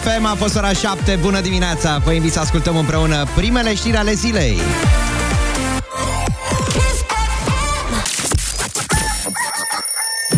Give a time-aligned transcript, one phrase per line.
[0.00, 1.98] FM, a fost ora 7, bună dimineața!
[2.04, 4.60] Vă invit să ascultăm împreună primele știri ale zilei.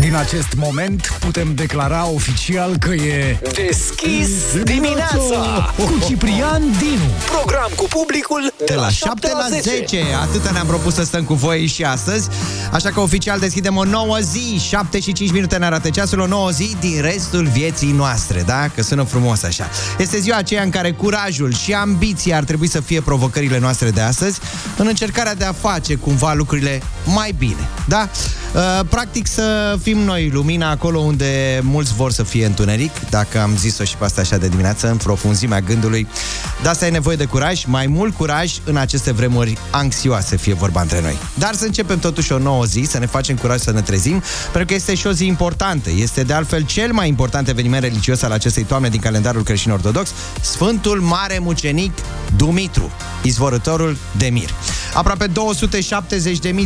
[0.07, 5.72] Din acest moment putem declara oficial că e Deschis dimineața!
[5.77, 7.11] Cu Ciprian Dinu.
[7.31, 11.67] Program cu publicul De la 7 la 10, atâta ne-am propus să stăm cu voi
[11.67, 12.29] și astăzi.
[12.72, 14.61] Așa că oficial deschidem o nouă zi.
[14.69, 16.20] 7 și 5 minute ne arată ceasul.
[16.20, 18.69] O nouă zi din restul vieții noastre Da?
[18.75, 19.69] Că sună frumos așa.
[19.99, 24.01] Este ziua aceea în care curajul și ambiția Ar trebui să fie provocările noastre de
[24.01, 24.38] astăzi
[24.77, 28.09] În încercarea de a face cumva lucrurile mai bine Da?
[28.56, 33.56] Uh, practic să fim noi lumina acolo unde mulți vor să fie întuneric Dacă am
[33.56, 36.06] zis-o și pe asta așa de dimineață În profunzimea gândului
[36.62, 40.80] De asta e nevoie de curaj, mai mult curaj în aceste vremuri anxioase, fie vorba
[40.80, 41.19] între noi.
[41.34, 44.65] Dar să începem totuși o nouă zi, să ne facem curaj să ne trezim, pentru
[44.65, 45.91] că este și o zi importantă.
[45.96, 50.10] Este de altfel cel mai important eveniment religios al acestei toamne din calendarul creștin ortodox,
[50.41, 51.93] Sfântul Mare Mucenic
[52.37, 52.91] Dumitru,
[53.23, 54.51] izvorătorul de mir.
[54.95, 55.30] Aproape 270.000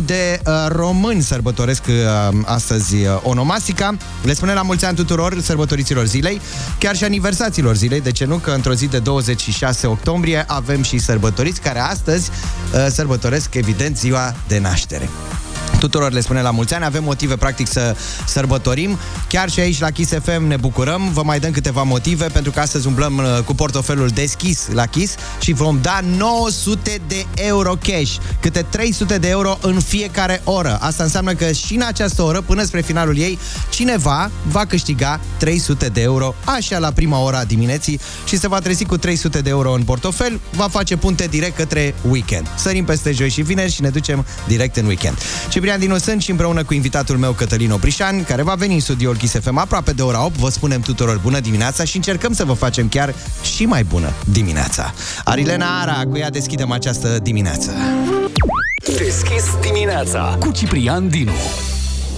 [0.05, 3.97] de uh, români sărbătoresc uh, astăzi uh, onomastica.
[4.23, 6.41] Le spune la mulți ani tuturor sărbătoriților zilei,
[6.77, 8.35] chiar și aniversațiilor zilei, de ce nu?
[8.35, 12.29] Că într-o zi de 26 octombrie avem și sărbătoriți care astăzi
[12.73, 15.09] uh, sărbătoresc, evident, ziua de naștere
[15.81, 17.95] tuturor le spune la mulți ani, avem motive practic să
[18.27, 18.97] sărbătorim.
[19.27, 22.59] Chiar și aici la Kiss FM ne bucurăm, vă mai dăm câteva motive pentru că
[22.59, 28.15] astăzi umblăm uh, cu portofelul deschis la Kiss și vom da 900 de euro cash,
[28.39, 30.77] câte 300 de euro în fiecare oră.
[30.81, 35.87] Asta înseamnă că și în această oră, până spre finalul ei, cineva va câștiga 300
[35.87, 39.49] de euro, așa la prima ora a dimineții și se va trezi cu 300 de
[39.49, 42.47] euro în portofel, va face punte direct către weekend.
[42.57, 45.17] Sărim peste joi și vineri și ne ducem direct în weekend.
[45.49, 49.15] Ciprian Dinu sunt și împreună cu invitatul meu Cătălin Oprișan, care va veni în studioul
[49.15, 50.35] Kiss FM aproape de ora 8.
[50.35, 53.13] Vă spunem tuturor bună dimineața și încercăm să vă facem chiar
[53.55, 54.93] și mai bună dimineața.
[55.23, 57.71] Arilena Ara, cu ea deschidem această dimineață.
[58.97, 61.31] Deschis dimineața cu Ciprian Dinu.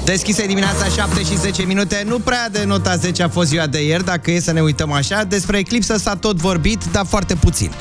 [0.05, 3.85] Deschise dimineața 7 și 10 minute Nu prea de nota 10 a fost ziua de
[3.85, 7.71] ieri Dacă e să ne uităm așa Despre eclipsă s-a tot vorbit, dar foarte puțin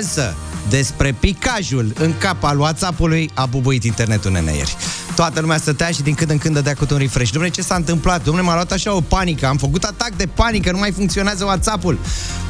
[0.00, 0.34] Însă,
[0.68, 4.76] despre picajul în cap al WhatsApp-ului a bubuit internetul neneieri.
[5.16, 7.32] Toată lumea stătea și din când în când dădea cu un refresh.
[7.32, 8.20] Dom'le, ce s-a întâmplat?
[8.20, 9.46] Dom'le, m-a luat așa o panică.
[9.46, 11.98] Am făcut atac de panică, nu mai funcționează WhatsApp-ul.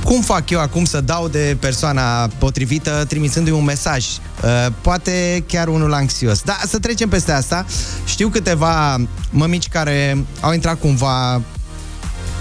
[0.05, 4.07] Cum fac eu acum să dau de persoana potrivită trimițându-i un mesaj?
[4.07, 6.41] Uh, poate chiar unul anxios.
[6.41, 7.67] Da, să trecem peste asta.
[8.05, 8.97] Știu câteva
[9.31, 11.43] mămici care au intrat cumva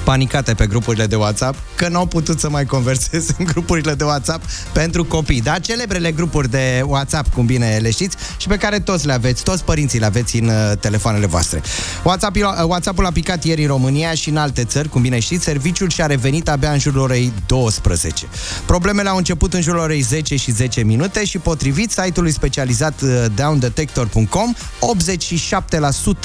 [0.05, 4.43] panicate pe grupurile de WhatsApp că n-au putut să mai converseze în grupurile de WhatsApp
[4.71, 5.41] pentru copii.
[5.41, 9.43] Da, celebrele grupuri de WhatsApp, cum bine le știți, și pe care toți le aveți,
[9.43, 11.61] toți părinții le aveți în uh, telefoanele voastre.
[12.03, 15.43] WhatsApp, uh, WhatsApp-ul a picat ieri în România și în alte țări, cum bine știți,
[15.43, 18.25] serviciul și-a revenit abia în jurul orei 12.
[18.65, 23.25] Problemele au început în jurul orei 10 și 10 minute și potrivit site-ului specializat uh,
[23.35, 24.53] downdetector.com,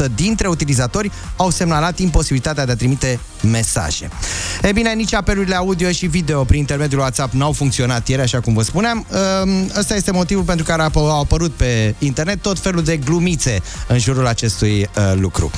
[0.04, 4.08] 87% dintre utilizatori au semnalat imposibilitatea de a trimite mesaje.
[4.62, 8.54] E bine, nici apelurile audio și video prin intermediul WhatsApp n-au funcționat ieri, așa cum
[8.54, 9.06] vă spuneam.
[9.12, 13.98] Ehm, ăsta este motivul pentru care au apărut pe internet tot felul de glumițe în
[13.98, 15.50] jurul acestui uh, lucru.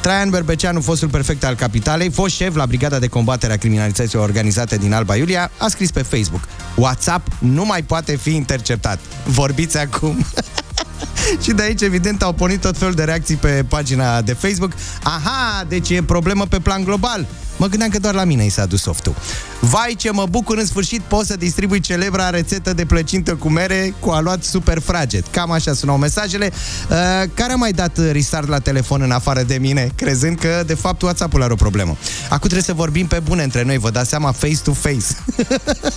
[0.00, 4.76] Traian Berbeceanu, fostul prefect al capitalei, fost șef la Brigada de Combatere a Criminalității Organizate
[4.76, 8.98] din Alba Iulia, a scris pe Facebook WhatsApp nu mai poate fi interceptat.
[9.24, 10.16] Vorbiți acum!
[11.42, 14.72] și de aici, evident, au pornit tot felul de reacții pe pagina de Facebook.
[15.02, 17.26] Aha, deci e problemă pe plan global.
[17.60, 19.14] Mă gândeam că doar la mine i s-a dus softul.
[19.60, 23.94] Vai ce mă bucur, în sfârșit pot să distribui celebra rețetă de plăcintă cu mere
[24.00, 25.26] cu aluat super fraget.
[25.26, 26.50] Cam așa sunau mesajele.
[26.90, 26.96] Uh,
[27.34, 31.02] care a mai dat restart la telefon în afară de mine, crezând că, de fapt,
[31.02, 31.96] WhatsApp-ul are o problemă.
[32.24, 35.06] Acum trebuie să vorbim pe bune între noi, vă dați seama, face-to-face.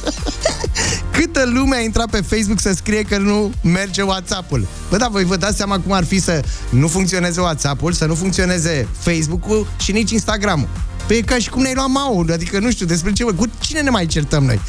[1.12, 4.68] Câtă lume a intrat pe Facebook să scrie că nu merge WhatsApp-ul.
[4.90, 8.16] Bă, da, voi vă dați seama cum ar fi să nu funcționeze WhatsApp-ul, să nu
[8.16, 10.68] funcționeze Facebook-ul și nici Instagram-ul.
[11.08, 13.82] Păi e ca și cum ne-ai luat maul, adică nu știu despre ce, cu cine
[13.82, 14.60] ne mai certăm noi?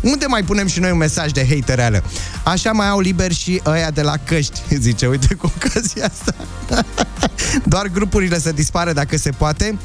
[0.00, 2.02] Unde mai punem și noi un mesaj de hatereală?
[2.44, 6.34] Așa mai au liber și ăia de la căști, zice, uite cu ocazia asta.
[7.72, 9.78] Doar grupurile să dispară dacă se poate.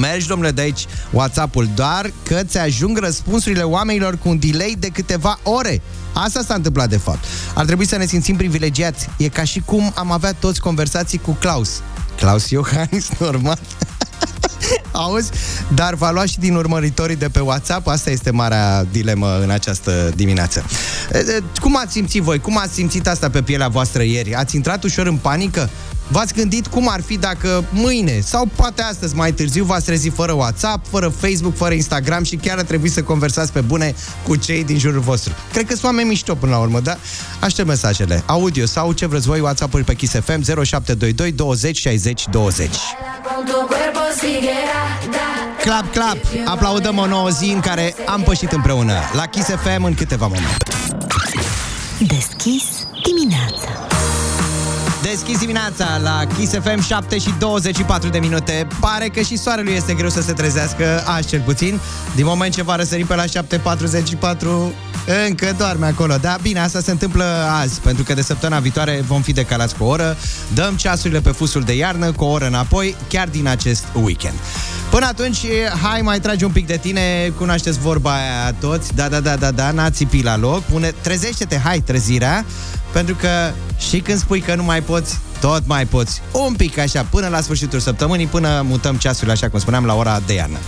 [0.00, 4.88] Mergi, domnule, de aici WhatsApp-ul, doar că ți ajung răspunsurile oamenilor cu un delay de
[4.88, 5.82] câteva ore.
[6.12, 7.24] Asta s-a întâmplat, de fapt.
[7.54, 9.08] Ar trebui să ne simțim privilegiați.
[9.16, 11.82] E ca și cum am avea toți conversații cu Klaus.
[12.16, 13.58] Klaus Iohannis, normal.
[14.92, 15.30] Auzi?
[15.74, 17.86] Dar va lua și din urmăritorii de pe WhatsApp?
[17.86, 20.64] Asta este marea dilemă în această dimineață.
[21.60, 22.40] Cum ați simțit voi?
[22.40, 24.34] Cum ați simțit asta pe pielea voastră ieri?
[24.34, 25.70] Ați intrat ușor în panică?
[26.08, 30.32] V-ați gândit cum ar fi dacă mâine sau poate astăzi mai târziu v-ați trezit fără
[30.32, 34.64] WhatsApp, fără Facebook, fără Instagram și chiar ar trebui să conversați pe bune cu cei
[34.64, 35.32] din jurul vostru.
[35.52, 36.96] Cred că sunt oameni mișto până la urmă, da?
[37.40, 38.22] Aștept mesajele.
[38.26, 42.70] Audio sau ce vreți voi, WhatsApp-uri pe Kiss FM 0722 20 60 20.
[45.62, 46.16] Clap, clap!
[46.44, 50.56] Aplaudăm o nouă zi în care am pășit împreună la Kiss FM în câteva momente.
[51.98, 52.64] Deschis
[53.04, 53.85] dimineața.
[55.16, 58.66] Deschis dimineața la Kiss FM 7 și 24 de minute.
[58.80, 61.80] Pare că și soarelui este greu să se trezească, aș cel puțin.
[62.14, 63.30] Din moment ce va răsări pe la 7.44,
[65.28, 66.16] încă doarme acolo.
[66.16, 67.24] Da, bine, asta se întâmplă
[67.60, 70.16] azi, pentru că de săptămâna viitoare vom fi decalați cu o oră.
[70.54, 74.36] Dăm ceasurile pe fusul de iarnă cu o oră înapoi, chiar din acest weekend.
[74.90, 75.46] Până atunci,
[75.82, 79.50] hai mai tragi un pic de tine, cunoașteți vorba aia toți, da, da, da, da,
[79.50, 82.44] da, n-a țipi la loc, pune, trezește-te, hai, trezirea,
[82.96, 86.20] pentru că și când spui că nu mai poți, tot mai poți.
[86.46, 90.20] Un pic așa, până la sfârșitul săptămânii, până mutăm ceasurile, așa cum spuneam, la ora
[90.26, 90.58] de iarnă.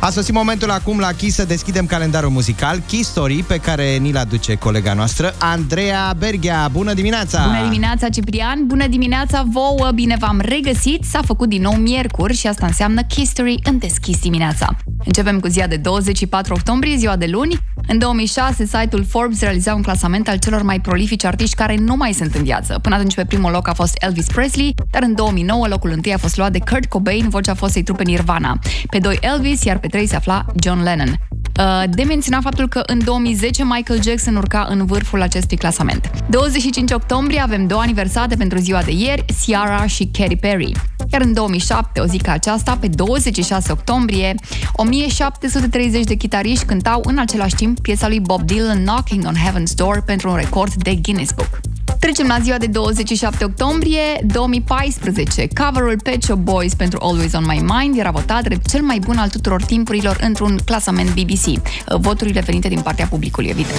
[0.00, 4.16] A sosit momentul acum la Kiss să deschidem calendarul muzical Kiss Story, pe care ni-l
[4.16, 6.68] aduce colega noastră, Andreea Berghea.
[6.72, 7.42] Bună dimineața!
[7.44, 8.66] Bună dimineața, Ciprian!
[8.66, 9.90] Bună dimineața vouă!
[9.94, 11.04] Bine v-am regăsit!
[11.04, 14.76] S-a făcut din nou miercuri și asta înseamnă Kiss Story în deschis dimineața.
[15.04, 17.58] Începem cu ziua de 24 octombrie, ziua de luni.
[17.86, 22.12] În 2006, site-ul Forbes realiza un clasament al celor mai prolifici artiști care nu mai
[22.12, 22.78] sunt în viață.
[22.82, 26.18] Până atunci, pe primul loc a fost Elvis Presley, dar în 2009 locul întâi a
[26.18, 28.58] fost luat de Kurt Cobain, vocea fostei trupe Nirvana.
[28.90, 31.18] Pe 2 Elvis, iar pe 3 se afla John Lennon.
[31.58, 36.10] Uh, de menționat faptul că în 2010 Michael Jackson urca în vârful acestui clasament.
[36.30, 40.72] 25 octombrie avem două aniversate pentru ziua de ieri, Ciara și Katy Perry.
[41.12, 44.34] Iar în 2007, o zi ca aceasta, pe 26 octombrie,
[44.72, 50.02] 1730 de chitariști cântau în același timp piesa lui Bob Dylan Knocking on Heaven's Door
[50.02, 51.60] pentru un record de Guinness Book.
[51.98, 55.48] Trecem la ziua de 27 octombrie 2014.
[55.64, 59.16] Coverul Pet Shop Boys pentru Always on My Mind era votat drept cel mai bun
[59.16, 61.60] al tuturor timpurilor într-un clasament BBC.
[62.00, 63.78] Voturile venite din partea publicului, evident.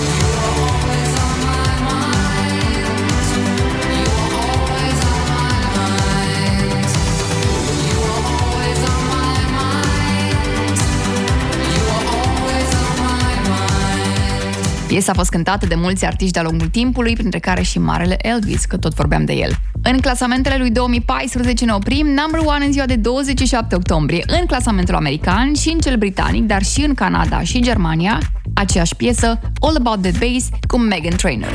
[14.89, 18.65] Piesa a fost cântată de mulți artiști de-a lungul timpului, printre care și marele Elvis,
[18.65, 19.51] că tot vorbeam de el.
[19.83, 24.95] În clasamentele lui 2014 ne oprim, number one în ziua de 27 octombrie, în clasamentul
[24.95, 28.19] american și în cel britanic, dar și în Canada și Germania,
[28.53, 31.49] aceeași piesă, All About the Bass, cu Megan Trainor.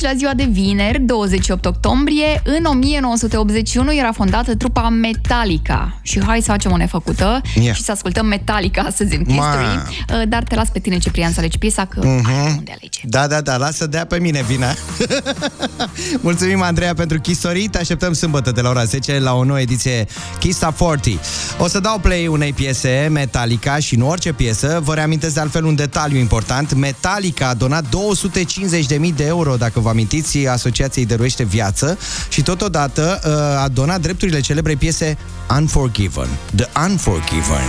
[0.00, 5.98] Și la ziua de vineri, 28 octombrie, în 1981 era fondată trupa Metallica.
[6.02, 7.74] Și hai să facem o nefăcută Yeah.
[7.76, 9.64] și să ascultăm Metallica astăzi în History.
[9.64, 12.26] Uh, Dar te las pe tine, Ciprian, să alegi piesa, că Mhm.
[12.28, 13.00] ai unde alege.
[13.04, 14.66] Da, da, da, lasă dea pe mine vina.
[16.20, 17.68] Mulțumim, Andreea, pentru Kiss Story.
[17.68, 20.06] Te așteptăm sâmbătă de la ora 10 la o nouă ediție
[20.38, 21.18] Kiss Top 40.
[21.58, 24.80] O să dau play unei piese, Metallica, și nu orice piesă.
[24.84, 26.74] Vă reamintesc de altfel un detaliu important.
[26.74, 31.98] Metallica a donat 250.000 de euro, dacă vă amintiți, Asociației Dăruiește Viață
[32.28, 33.32] și totodată uh,
[33.62, 35.18] a donat drepturile celebrei piese
[35.56, 36.28] Unforgiven.
[36.54, 37.68] The Unforgiven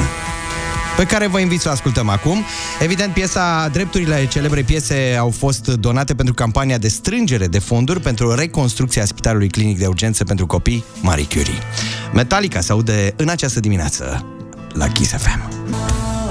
[0.98, 2.44] pe care vă invit să o ascultăm acum.
[2.80, 8.36] Evident, piesa, drepturile celebrei piese au fost donate pentru campania de strângere de fonduri pentru
[8.36, 11.60] reconstrucția Spitalului Clinic de Urgență pentru Copii Marie Curie.
[12.14, 14.26] Metallica se aude în această dimineață
[14.74, 15.50] la Kiss FM.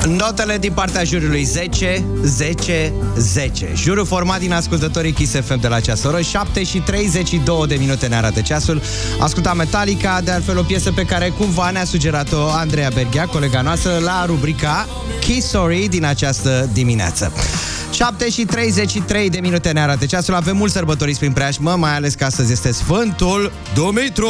[0.06, 3.68] Notele din partea jurului 10, 10, 10.
[3.74, 8.06] Jurul format din ascultătorii Kiss FM de la această oră, 7 și 32 de minute
[8.06, 8.82] ne arată ceasul.
[9.18, 13.98] Asculta Metallica, de altfel o piesă pe care cumva ne-a sugerat-o Andreea Berghea, colega noastră,
[14.04, 14.88] la rubrica
[15.20, 17.32] Kiss Story din această dimineață.
[17.92, 20.34] 7 și 33 de minute ne arată ceasul.
[20.34, 24.28] Avem mulți sărbătoriți prin preajmă, mai ales că astăzi este Sfântul Dumitru.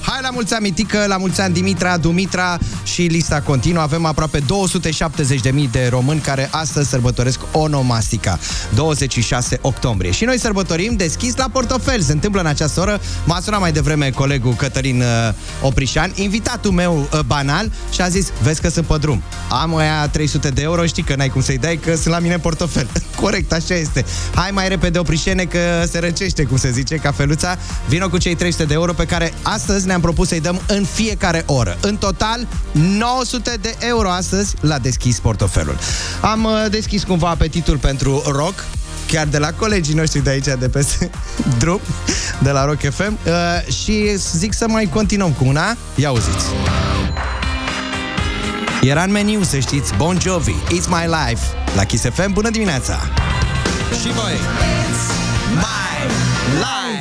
[0.00, 3.82] Hai la mulți ani, mitică, la mulți ani Dimitra, Dumitra și lista continuă.
[3.82, 8.38] Avem aproape 270.000 de români care astăzi sărbătoresc onomastica,
[8.74, 10.10] 26 octombrie.
[10.10, 12.00] Și noi sărbătorim deschis la portofel.
[12.00, 13.00] Se întâmplă în această oră.
[13.24, 18.32] M-a sunat mai devreme colegul Cătălin uh, Oprișan, invitatul meu uh, banal și a zis,
[18.42, 19.22] vezi că sunt pe drum.
[19.50, 22.34] Am aia 300 de euro, știi că n-ai cum să-i dai, că sunt la mine
[22.34, 22.88] în portofel.
[23.22, 24.04] Corect, așa este.
[24.34, 25.58] Hai mai repede, Oprișene, că
[25.90, 27.56] se răcește, cum se zice, cafeluța.
[27.88, 31.42] Vino cu cei 300 de euro pe care astăzi ne-am propus să-i dăm în fiecare
[31.46, 31.78] oră.
[31.80, 35.78] În total, 900 de euro astăzi la deschis portofelul.
[36.20, 38.64] Am uh, deschis cumva apetitul pentru rock,
[39.06, 40.86] chiar de la colegii noștri de aici, de pe
[41.58, 41.80] drum,
[42.42, 45.76] de la Rock FM, uh, și zic să mai continuăm cu una.
[45.94, 46.44] Ia auziți.
[48.82, 51.44] Era în meniu, să știți, Bon Jovi, It's My Life.
[51.74, 52.32] la Kiss FM.
[52.32, 52.98] Bună dimineața!
[54.00, 54.81] Și voi!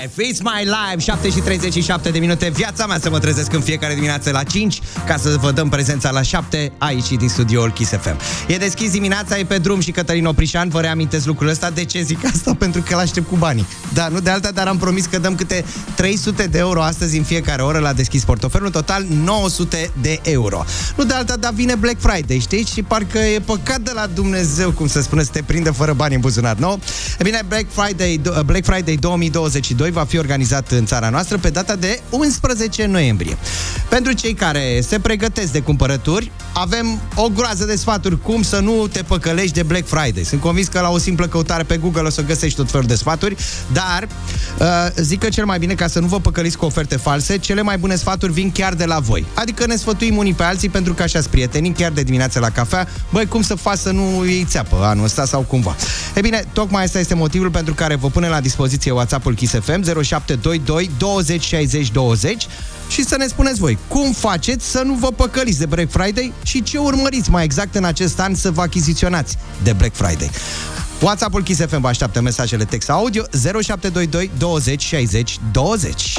[0.01, 2.49] My life, it's my life 7 și 37 de minute.
[2.49, 6.11] Viața mea să mă trezesc în fiecare dimineață la 5 Ca să vă dăm prezența
[6.11, 8.17] la 7 Aici din studioul Kiss FM
[8.47, 10.69] E deschis dimineața, e pe drum și Cătălin Oprișan.
[10.69, 11.69] Vă reamintesc lucrul ăsta.
[11.69, 12.53] De ce zic asta?
[12.59, 13.65] Pentru că l-aștept cu banii.
[13.93, 15.65] Da, nu de alta, dar am promis că dăm câte
[15.95, 20.65] 300 de euro astăzi în fiecare oră La deschis portofelul, în total 900 de euro.
[20.97, 22.65] Nu de alta, dar vine Black Friday, știi?
[22.73, 26.15] Și parcă e păcat de la Dumnezeu Cum să spune, să te prindă fără bani
[26.15, 26.79] în buzunar, nu?
[27.19, 31.75] E bine, Black Friday, Black Friday 2022 va fi organizat în țara noastră pe data
[31.75, 33.37] de 11 noiembrie.
[33.89, 38.87] Pentru cei care se pregătesc de cumpărături, avem o groază de sfaturi cum să nu
[38.87, 40.23] te păcălești de Black Friday.
[40.23, 42.95] Sunt convins că la o simplă căutare pe Google o să găsești tot felul de
[42.95, 43.35] sfaturi,
[43.73, 44.07] dar
[44.59, 47.61] uh, zic că cel mai bine ca să nu vă păcăliți cu oferte false, cele
[47.61, 49.25] mai bune sfaturi vin chiar de la voi.
[49.33, 52.87] Adică ne sfătuim unii pe alții pentru că așa prieteni, chiar de dimineața la cafea,
[53.11, 55.75] băi, cum să faci să nu iei țeapă anul ăsta sau cumva.
[56.15, 59.80] E bine, tocmai asta este motivul pentru care vă pune la dispoziție WhatsApp-ul Kiss FM
[59.83, 62.47] 0722 20 60 20
[62.89, 66.63] și să ne spuneți voi cum faceți să nu vă păcăliți de Black Friday și
[66.63, 70.29] ce urmăriți mai exact în acest an să vă achiziționați de Black Friday.
[71.01, 73.23] WhatsApp-ul Kiss FM vă așteaptă mesajele text audio
[73.61, 76.17] 0722 20 60 20.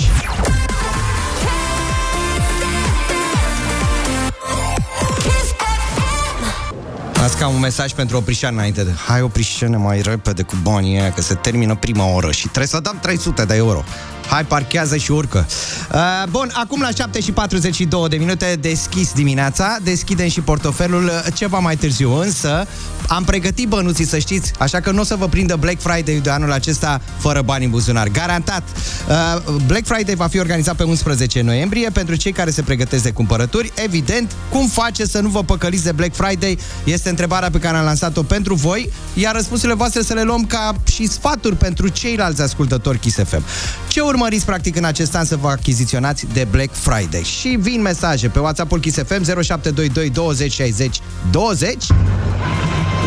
[7.22, 8.90] Azi ca un mesaj pentru Oprișan înainte de...
[9.06, 12.80] Hai, Oprișane, mai repede cu banii aia, că se termină prima oră și trebuie să
[12.80, 13.84] dăm 300 de euro.
[14.32, 15.46] Hai, parchează și urcă.
[15.94, 21.34] Uh, bun, acum la 7 și 42 de minute deschis dimineața, deschidem și portofelul uh,
[21.34, 22.66] ceva mai târziu, însă
[23.08, 26.30] am pregătit bănuții, să știți, așa că nu o să vă prindă Black Friday de
[26.30, 28.08] anul acesta fără bani în buzunar.
[28.08, 28.62] Garantat!
[29.08, 33.10] Uh, Black Friday va fi organizat pe 11 noiembrie pentru cei care se pregătesc de
[33.10, 33.72] cumpărături.
[33.74, 37.84] Evident, cum face să nu vă păcăliți de Black Friday este întrebarea pe care am
[37.84, 42.98] lansat-o pentru voi, iar răspunsurile voastre să le luăm ca și sfaturi pentru ceilalți ascultători
[42.98, 43.44] Kiss FM.
[43.88, 47.22] Ce urmăriți practic în acest an să vă achiziționați de Black Friday?
[47.22, 51.00] Și vin mesaje pe WhatsApp-ul Kiss FM 0722 20 60
[51.30, 51.76] 20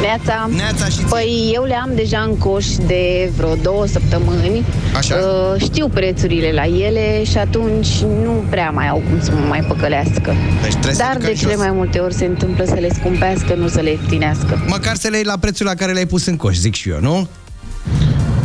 [0.01, 0.50] Neața.
[0.55, 1.05] Neața și ție.
[1.10, 4.65] Păi eu le am deja în coș de vreo două săptămâni.
[4.95, 5.15] Așa.
[5.15, 7.88] Uh, știu prețurile la ele și atunci
[8.24, 10.34] nu prea mai au cum să mă mai păcălească.
[10.62, 11.60] Deci trebuie să Dar ducă de în cele jos.
[11.62, 14.63] mai multe ori se întâmplă să le scumpească, nu să le ieftinească.
[14.67, 17.00] Măcar să le iei la prețul la care le-ai pus în coș, zic și eu,
[17.00, 17.27] nu?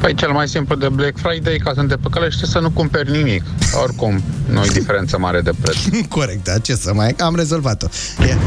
[0.00, 3.10] Păi cel mai simplu de Black Friday, ca să nu te păcălești, să nu cumperi
[3.10, 3.42] nimic.
[3.82, 5.76] Oricum, nu e diferență mare de preț.
[6.08, 7.14] Corect, da, ce să mai...
[7.18, 7.86] Am rezolvat-o.
[8.24, 8.38] Yeah.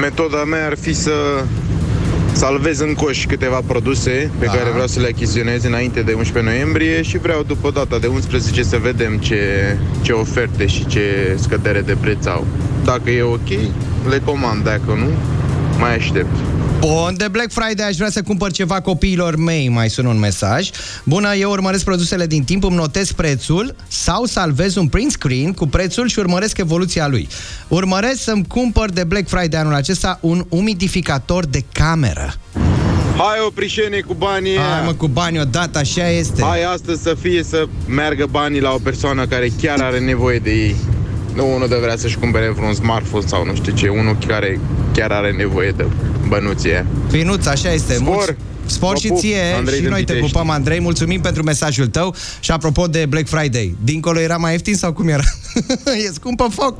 [0.00, 1.12] Metoda mea ar fi să
[2.32, 4.52] salvez în coș câteva produse pe Da.
[4.52, 8.62] care vreau să le achiziționez înainte de 11 noiembrie și vreau după data de 11
[8.62, 12.46] să vedem ce, ce oferte și ce scădere de preț au.
[12.84, 13.48] Dacă e ok,
[14.08, 15.08] le comand, dacă nu,
[15.78, 16.36] mai aștept.
[16.80, 20.70] Bun, de Black Friday aș vrea să cumpăr ceva copiilor mei, mai sună un mesaj.
[21.04, 25.66] Bună, eu urmăresc produsele din timp, îmi notez prețul sau salvez un print screen cu
[25.66, 27.28] prețul și urmăresc evoluția lui.
[27.68, 32.34] Urmăresc să-mi cumpăr de Black Friday anul acesta un umidificator de cameră.
[33.16, 34.82] Hai oprișene cu banii Hai aia.
[34.82, 36.42] mă, cu bani odată, așa este.
[36.42, 40.50] Hai astăzi să fie să meargă banii la o persoană care chiar are nevoie de
[40.50, 40.76] ei.
[41.34, 44.60] Nu unul de vrea să-și cumpere vreun smartphone sau nu știu ce, unul care
[44.92, 45.86] chiar are nevoie de
[46.30, 46.86] bănuții aia.
[47.10, 47.94] Finuț, așa este.
[47.94, 48.14] Spor!
[48.14, 48.34] Mulți-
[48.66, 50.32] Spor Vă și pup, ție Andrei și din noi te Pitești.
[50.32, 50.80] pupăm, Andrei.
[50.80, 52.14] Mulțumim pentru mesajul tău.
[52.40, 55.22] Și apropo de Black Friday, dincolo era mai ieftin sau cum era?
[56.06, 56.76] e scumpă foc!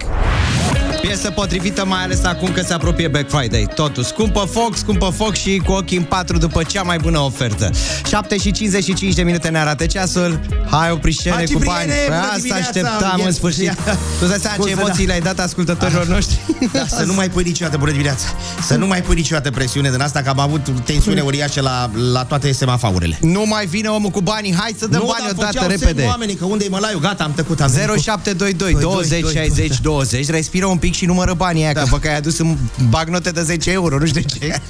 [1.01, 3.69] Piesă potrivită, mai ales acum că se apropie Black Friday.
[3.75, 7.71] Totul, scumpă foc, scumpă foc și cu ochii în patru după cea mai bună ofertă.
[8.09, 10.41] 7 și 55 de minute ne arată ceasul.
[10.71, 11.91] Hai, oprișene Hai, cu Cipriene, bani.
[11.91, 12.67] Păi bună asta dimineața!
[12.67, 13.63] așteptam Ia- în sfârșit.
[13.65, 15.13] ia- Tu îți dai seama ce Scuze, emoții da.
[15.13, 16.39] le-ai dat ascultătorilor noștri?
[16.73, 18.25] Da, să nu mai pui niciodată, bună dimineața
[18.67, 22.25] Să nu mai pui niciodată presiune din asta Că am avut tensiune uriașă la, la
[22.25, 24.55] toate semafaurile Nu mai vine omul cu banii.
[24.55, 26.03] Hai să dăm Nu, bani dar odată, făceau semn repede.
[26.07, 29.79] oamenii că unde-i mălaiul, gata, am tăcut am 0722 Doi, 20 doi, doi, 60 doi.
[29.83, 31.81] 20 Respiră un pic și numără banii aia da.
[31.81, 32.57] Că vă că ai adus în
[32.89, 34.61] bagnote de 10 euro Nu știu de ce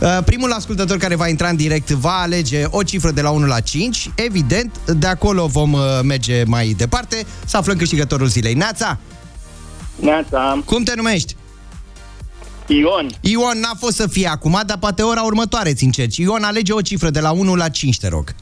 [0.00, 3.46] Uh, Primul ascultător care va intra în direct Va alege o cifră de la 1
[3.46, 7.26] la 5 Evident, de acolo vom uh, merge mai departe.
[7.46, 8.54] Să aflăm câștigătorul zilei.
[8.54, 8.98] Neața,
[10.00, 11.36] Neața, cum te numești?
[12.66, 16.72] Ion, Ion n-a fost să fie acum Dar poate ora următoare ți încerci Ion, alege
[16.72, 18.34] o cifră de la 1 la 5, te rog.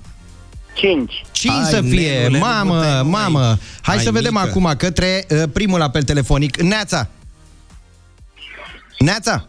[0.75, 3.58] 5, 5 Hai, să fie, nenule, nu mamă, putem, nu mai- mamă.
[3.82, 4.46] Hai mai să vedem mică.
[4.49, 6.60] acum către uh, primul apel telefonic.
[6.60, 7.08] Neața
[9.04, 9.49] Neața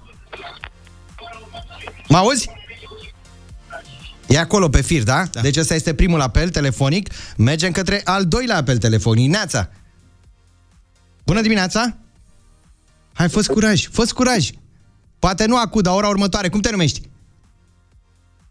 [2.08, 2.50] Mă auzi?
[4.28, 5.24] E acolo pe fir, da?
[5.32, 5.42] da?
[5.42, 9.70] Deci ăsta este primul apel telefonic Mergem către al doilea apel telefonic Neața
[11.26, 11.98] Bună dimineața
[13.14, 14.50] Hai, fă curaj, fă curaj
[15.20, 17.10] Poate nu acum, dar ora următoare Cum te numești?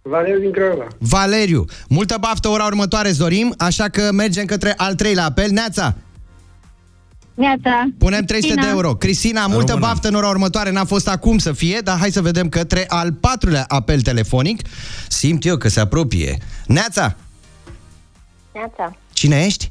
[0.02, 0.86] Valeriu din Craiova.
[0.98, 1.64] Valeriu.
[1.88, 5.50] Multă baftă ora următoare, Zorim, așa că mergem către al treilea apel.
[5.50, 5.96] Neața,
[7.40, 7.84] Neața.
[7.98, 8.94] punem 300 de euro.
[8.94, 9.86] Cristina, multă Română.
[9.86, 10.70] baftă în ora următoare.
[10.70, 14.60] N-a fost acum să fie, dar hai să vedem către al patrulea apel telefonic.
[15.08, 16.38] Simt eu că se apropie.
[16.66, 17.16] Neața,
[18.52, 18.96] Neața.
[19.12, 19.68] cine ești?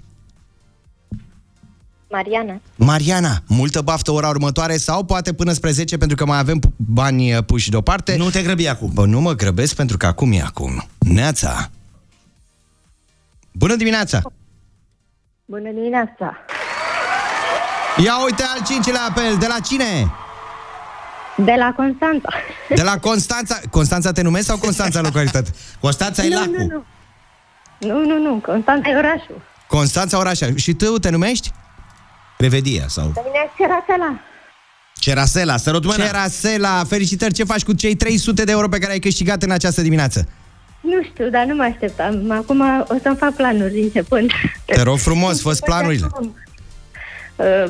[2.11, 2.61] Mariana.
[2.75, 6.73] Mariana, multă baftă ora următoare sau poate până spre 10 pentru că mai avem pu-
[6.75, 8.15] bani uh, puși deoparte.
[8.17, 8.91] Nu te grăbi acum.
[8.93, 10.83] Bă, nu mă grăbesc pentru că acum e acum.
[10.99, 11.69] Neața.
[13.51, 14.21] Bună dimineața!
[15.45, 16.38] Bună dimineața.
[18.03, 19.36] Ia uite al cincilea apel.
[19.39, 20.12] De la cine?
[21.36, 22.29] De la Constanța.
[22.75, 23.60] De la Constanța.
[23.70, 25.50] Constanța te numesc sau Constanța localitate?
[25.79, 26.56] Constanța e nu, lacul.
[26.58, 26.86] nu, nu.
[27.79, 28.41] Nu, nu, nu.
[28.46, 29.41] Constanța e orașul.
[29.68, 30.48] Constanța Orașa.
[30.56, 31.51] Și tu te numești?
[32.38, 33.08] Revedia sau...
[33.08, 34.20] Pe mine e Cerasela.
[34.94, 36.06] Cerasela, sărut mâna.
[36.06, 37.34] Cerasela, felicitări.
[37.34, 40.27] Ce faci cu cei 300 de euro pe care ai câștigat în această dimineață?
[40.82, 42.32] Nu știu, dar nu mă așteptam.
[42.32, 44.32] Acum o să-mi fac planuri începând.
[44.65, 46.08] Te rog frumos, fă planurile.
[46.20, 46.27] Uh,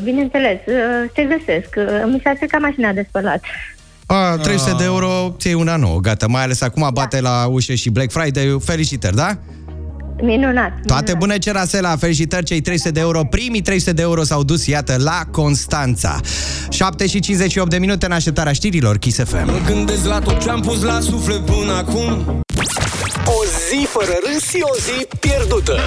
[0.03, 1.69] Bineînțeles, uh, te găsesc.
[1.77, 3.43] Uh, Mi s-a stricat mașina de spălat.
[4.05, 6.27] A, 300 de euro, ți una nouă, gata.
[6.27, 8.57] Mai ales acum bate la ușă și Black Friday.
[8.63, 9.37] Felicitări, da?
[10.21, 10.71] Minunat.
[10.85, 14.95] Toate bune, Cerasela, felicitări, cei 300 de euro, primii 300 de euro s-au dus, iată,
[14.97, 16.19] la Constanța.
[16.69, 19.45] 7 și 58 de minute în așteptarea știrilor, Kiss FM.
[19.45, 22.41] Mă gândesc la tot ce-am pus la suflet până acum
[23.25, 25.79] O zi fără râs și o zi pierdută.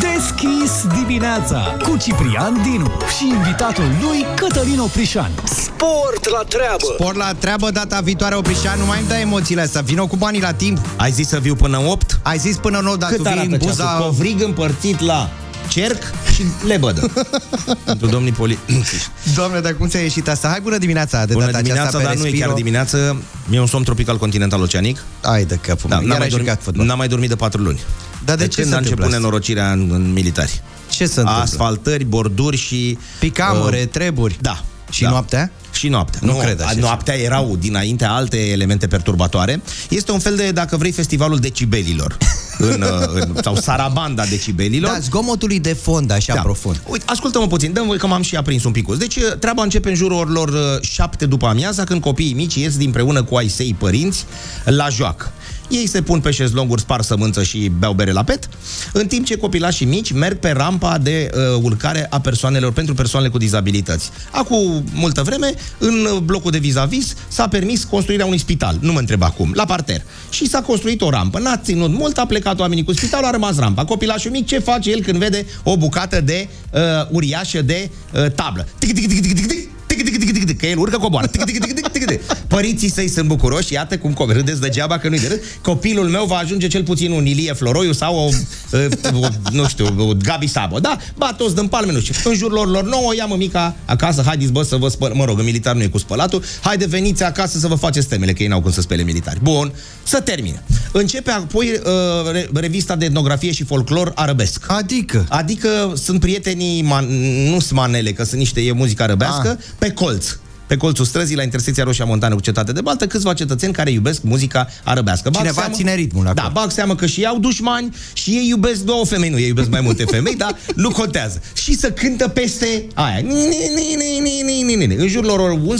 [0.00, 5.30] Deschis dimineața cu Ciprian Dinu și invitatul lui Cătălin Oprișan.
[5.44, 6.86] Sport la treabă.
[6.92, 10.40] Spor la treabă data viitoare, Oprișan, nu mai îmi dai emoțiile astea, vină cu banii
[10.40, 10.78] la timp.
[10.96, 12.20] Ai zis să viu până 8?
[12.22, 13.68] Ai zis până 9, dar Cât tu vii arată în ceasul?
[13.68, 13.84] buza...
[14.04, 15.28] Covrig împărțit la
[15.68, 16.02] cerc
[16.34, 17.10] și lebădă.
[17.84, 18.58] Pentru domnii poli...
[19.36, 20.48] Doamne, dar cum ți-a ieșit asta?
[20.48, 22.56] Hai, bună dimineața de Bună data dimineața, aceasta dar pe nu e chiar Respiro.
[22.56, 23.22] dimineață.
[23.50, 25.04] E un somn tropical continental oceanic.
[25.22, 26.86] Hai de capul Da, meu, n-am iar mai, ai dormit, jucat fotbal.
[26.86, 27.80] n-am mai dormit de patru luni.
[28.24, 29.16] Dar de de ce când se a întâmplă început asta?
[29.16, 30.62] nenorocirea în, în militari?
[30.90, 31.42] Ce se întâmplă?
[31.42, 32.98] Asfaltări, borduri și...
[33.18, 34.38] Picamure, uh, treburi.
[34.40, 34.62] Da.
[34.90, 35.08] Și da.
[35.08, 35.50] noaptea?
[35.72, 36.20] Și noaptea.
[36.22, 39.62] Nu cred așa Noaptea erau dinainte alte elemente perturbatoare.
[39.88, 42.16] Este un fel de, dacă vrei, festivalul decibelilor.
[42.58, 44.90] în, uh, în, sau sarabanda decibelilor.
[44.92, 46.40] Da, zgomotului de fond, așa Da.
[46.40, 46.80] profund.
[46.86, 48.96] Uite, ascultă-mă puțin, dă că m-am și aprins un pic.
[48.96, 53.22] Deci treaba începe în jurul orilor uh, șapte după amiaza, când copiii mici ies dinpreună
[53.22, 54.24] cu ai săi părinți
[54.64, 55.32] la joacă.
[55.68, 58.48] Ei se pun pe șezlonguri, spar sămânță și beau bere la pet,
[58.92, 63.32] în timp ce copilașii mici merg pe rampa de uh, urcare a persoanelor pentru persoanele
[63.32, 64.10] cu dizabilități.
[64.30, 68.98] Acum multă vreme, în uh, blocul de vis-a-vis s-a permis construirea unui spital, nu mă
[68.98, 70.02] întreb acum, la parter.
[70.30, 71.38] Și s-a construit o rampă.
[71.38, 73.84] N-a ținut mult, a plecat oamenii cu spitalul, a rămas rampa.
[73.84, 78.68] Copilașul mic ce face el când vede o bucată de uh, uriașă de uh, tablă?
[78.78, 79.77] Tic, tic, tic, tic, tic, tic.
[80.04, 81.26] Tic, tic, tic, tic, tic, că el urcă coboară.
[81.26, 82.22] Tic, tic, tic, tic, tic, tic.
[82.46, 85.38] Părinții săi sunt bucuroși, iată cum co- râdeți degeaba că nu-i de râs.
[85.62, 88.28] Copilul meu va ajunge cel puțin un Ilie Floroiu sau o,
[88.72, 90.78] uh, o nu știu, o Gabi Sabo.
[90.78, 92.14] Da, ba toți dăm palme, nu știu.
[92.30, 95.38] În jurul lor, lor nouă, ia mămica acasă, haideți bă să vă spăl, mă rog,
[95.38, 98.48] în militar nu e cu spălatul, haide veniți acasă să vă faceți temele, că ei
[98.48, 99.38] n-au cum să spele militari.
[99.42, 100.62] Bun, să termine.
[100.92, 104.64] Începe apoi uh, re- revista de etnografie și folclor arabesc.
[104.66, 105.26] Adică?
[105.28, 107.06] Adică sunt prietenii, man,
[107.50, 109.64] nu sunt manele, că sunt niște, e muzică arăbească, Ah.
[109.78, 110.36] pe colț.
[110.68, 114.22] Pe colțul străzii, la intersecția Roșia Montană cu Cetate de Baltă, câțiva cetățeni care iubesc
[114.22, 115.30] muzica arăbească.
[115.30, 116.46] Bag Cineva ține ritmul acolo.
[116.46, 119.46] Da, bag seama că și ei au dușmani și ei iubesc două femei, nu, ei
[119.46, 121.40] iubesc mai multe femei, dar nu contează.
[121.54, 123.18] Și să cântă peste aia.
[123.18, 124.94] Ni, ni, ni, ni, ni, ni, ni, ni.
[124.94, 125.76] În jurul lor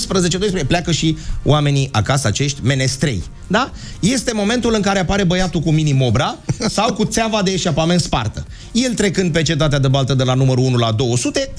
[0.63, 3.23] 11-12 pleacă și oamenii acasă, acești menestrei.
[3.51, 3.71] Da?
[4.01, 8.47] Este momentul în care apare băiatul cu mini-mobra sau cu țeava de eșapament spartă.
[8.73, 11.51] El trecând pe cetatea de baltă de la numărul 1 la 200,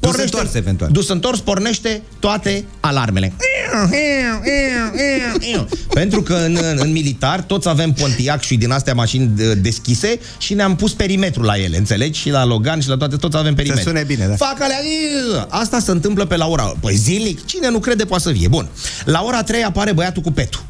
[0.00, 0.90] Dus întors, eventual.
[0.92, 3.32] Dus întors, pornește toate alarmele.
[5.94, 10.18] Pentru că în, în, în militar toți avem Pontiac și din astea mașini de- deschise
[10.38, 12.20] și ne-am pus perimetrul la ele, înțelegi?
[12.20, 13.88] Și la Logan și la toate, toți avem perimetru.
[13.88, 14.34] sune bine, da.
[14.36, 14.76] Fac alea,
[15.48, 16.74] asta se întâmplă pe la ora...
[16.80, 18.48] Păi zilnic, cine nu crede poate să vie.
[18.48, 18.68] Bun.
[19.04, 20.64] La ora 3 apare băiatul cu petul.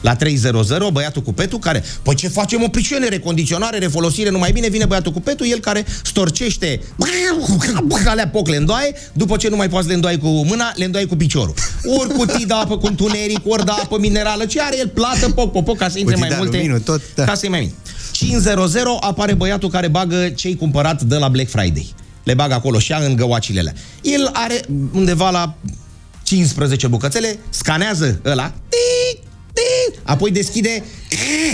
[0.00, 0.50] La 300,
[0.92, 5.12] băiatul cu petul care, păi ce facem o priciune, recondiționare, refolosire, numai bine vine băiatul
[5.12, 6.80] cu petul, el care storcește
[8.06, 11.04] alea poc le îndoaie, după ce nu mai poți le îndoai cu mâna, le îndoai
[11.04, 11.54] cu piciorul.
[11.98, 15.52] Ori cutii de apă cu întuneric, ori de apă minerală, ce are el, plată, poc,
[15.52, 17.24] poc, poc, ca să intre Cutii mai de multe, aluminiu, tot, da.
[17.24, 17.74] ca să-i mai minte.
[18.12, 18.54] 500
[19.00, 21.94] apare băiatul care bagă cei cumpărat de la Black Friday.
[22.22, 23.72] Le bagă acolo și ia în găoacile alea.
[24.02, 24.60] El are
[24.92, 25.56] undeva la
[26.22, 30.84] 15 bucățele, scanează ăla, tic, tic, apoi deschide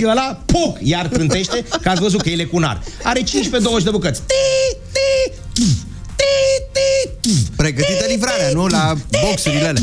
[0.04, 2.82] ăla, poc, iar trântește, că ați văzut că el e cunar.
[3.02, 3.24] Are 15-20
[3.84, 4.20] de bucăți.
[4.20, 5.76] Tic, tic, tic,
[6.16, 7.56] tic, tic, tic.
[7.56, 8.66] Pregătită livrarea, nu?
[8.66, 9.82] La boxurile alea.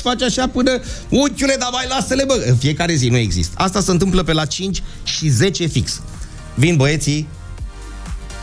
[0.00, 3.80] Și face așa până Unchiule, dar mai lasă-le, bă În fiecare zi nu există Asta
[3.80, 6.00] se întâmplă pe la 5 și 10 fix
[6.54, 7.28] Vin băieții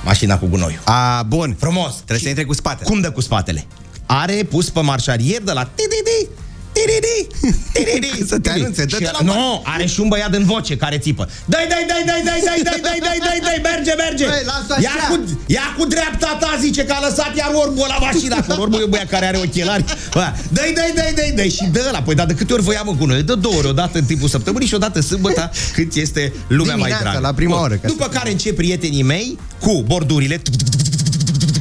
[0.05, 1.55] Mașina cu gunoiul A, bun.
[1.59, 2.89] Frumos Trebuie să intre cu spatele.
[2.89, 3.65] Cum dă cu spatele?
[4.09, 6.27] Are pus pe marșarier de la ti-ti-ti,
[6.71, 7.27] ti-ti-ti,
[7.73, 10.97] ti-ti-ti, Să te anunțe, Și- dă-te la Nu, are și un băiat în voce care
[10.97, 14.41] țipă Dai, dai, dai, dai, dai, dai, dai, dai, dai, dai, dai, merge, merge Băi,
[14.45, 15.07] lasă ia așa.
[15.07, 15.15] cu,
[15.45, 18.83] ia cu dreapta ta, zice că a lăsat iar orbul la mașină acolo Orbul e
[18.83, 22.15] un băiat care are ochelari Bă, Dai, dai, dai, dai, dai și dă la Păi,
[22.15, 23.23] dar de câte ori vă ia mă gunoi?
[23.23, 26.75] Dă două ori, o dată în timpul săptămânii și o dată sâmbătă Cât este lumea
[26.75, 27.63] mai Dimineața, dragă la prima Bun.
[27.63, 30.41] oră, ca După care încep prietenii mei cu bordurile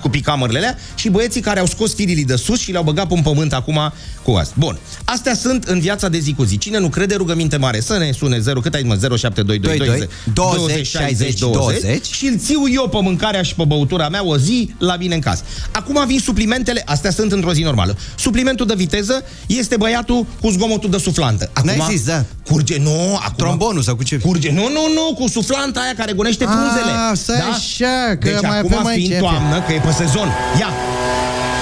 [0.06, 3.20] cu picamărele alea și băieții care au scos firii de sus și le-au băgat pe
[3.22, 3.92] pământ acum
[4.22, 4.54] cu asta.
[4.58, 4.78] Bun.
[5.04, 6.58] Astea sunt în viața de zi cu zi.
[6.58, 11.38] Cine nu crede, rugăminte mare, să ne sune 0, cât ai mă, 0722 20 60
[11.38, 15.14] 20 și îl țiu eu pe mâncarea și pe băutura mea o zi la mine
[15.14, 15.42] în casă.
[15.70, 17.96] Acum vin suplimentele, astea sunt într-o zi normală.
[18.16, 21.50] Suplimentul de viteză este băiatul cu zgomotul de suflantă.
[21.52, 22.24] Acum N-ai zis, da.
[22.56, 24.16] Curge, nu, acum Trombonul sau cu ce?
[24.28, 26.92] Curge, nu, nu, nu, cu suflanta aia care gonește Ah, frunzele.
[26.96, 27.12] Da?
[27.14, 30.28] stai așa, că deci mai acum avem aici, fiind ia toamnă, că e pe sezon.
[30.60, 30.70] Ia,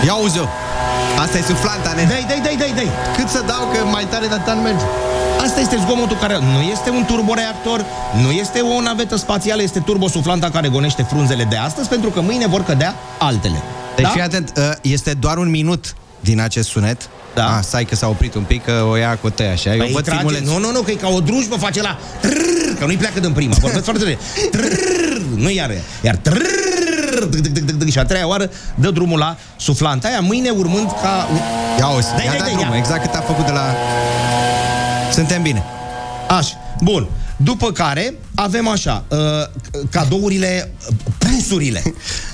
[0.07, 0.47] Ia auzi-o.
[1.23, 2.05] Asta e suflanta, ne.
[2.13, 2.89] dai, dai, dai, dai, dai.
[3.17, 4.85] Cât să dau că mai tare de atât nu merge?
[5.45, 7.85] Asta este zgomotul care nu este un turboreactor,
[8.23, 12.47] nu este o navetă spațială, este turbosuflanta care gonește frunzele de astăzi, pentru că mâine
[12.47, 13.63] vor cădea altele.
[13.97, 14.11] Deci da?
[14.11, 17.09] fii atent, uh, este doar un minut din acest sunet.
[17.35, 17.57] Da.
[17.57, 19.71] Ah, stai că s-a oprit un pic, că o ia cu tăia așa.
[19.73, 20.61] Eu Păi văd trage, filmulețul.
[20.61, 23.33] nu, nu, nu, că e ca o drujbă face la trrr, că nu-i pleacă din
[23.33, 23.55] prima.
[23.61, 24.19] Vorbesc foarte tare.
[24.51, 25.71] Trrr, nu iar,
[26.03, 30.09] iar trrr, dâc, dâc, dâc, dâc, dâc, și a treia oară dă drumul la suflanta
[30.09, 31.29] aia, mâine urmând ca...
[31.79, 32.79] Ia auzi, Dai, ia dai, da dai, drumul, ia.
[32.79, 33.75] exact cât a făcut de la...
[35.13, 35.63] Suntem bine.
[36.29, 37.09] Așa, bun.
[37.37, 39.19] După care avem așa, uh,
[39.91, 41.83] cadourile, uh, plusurile.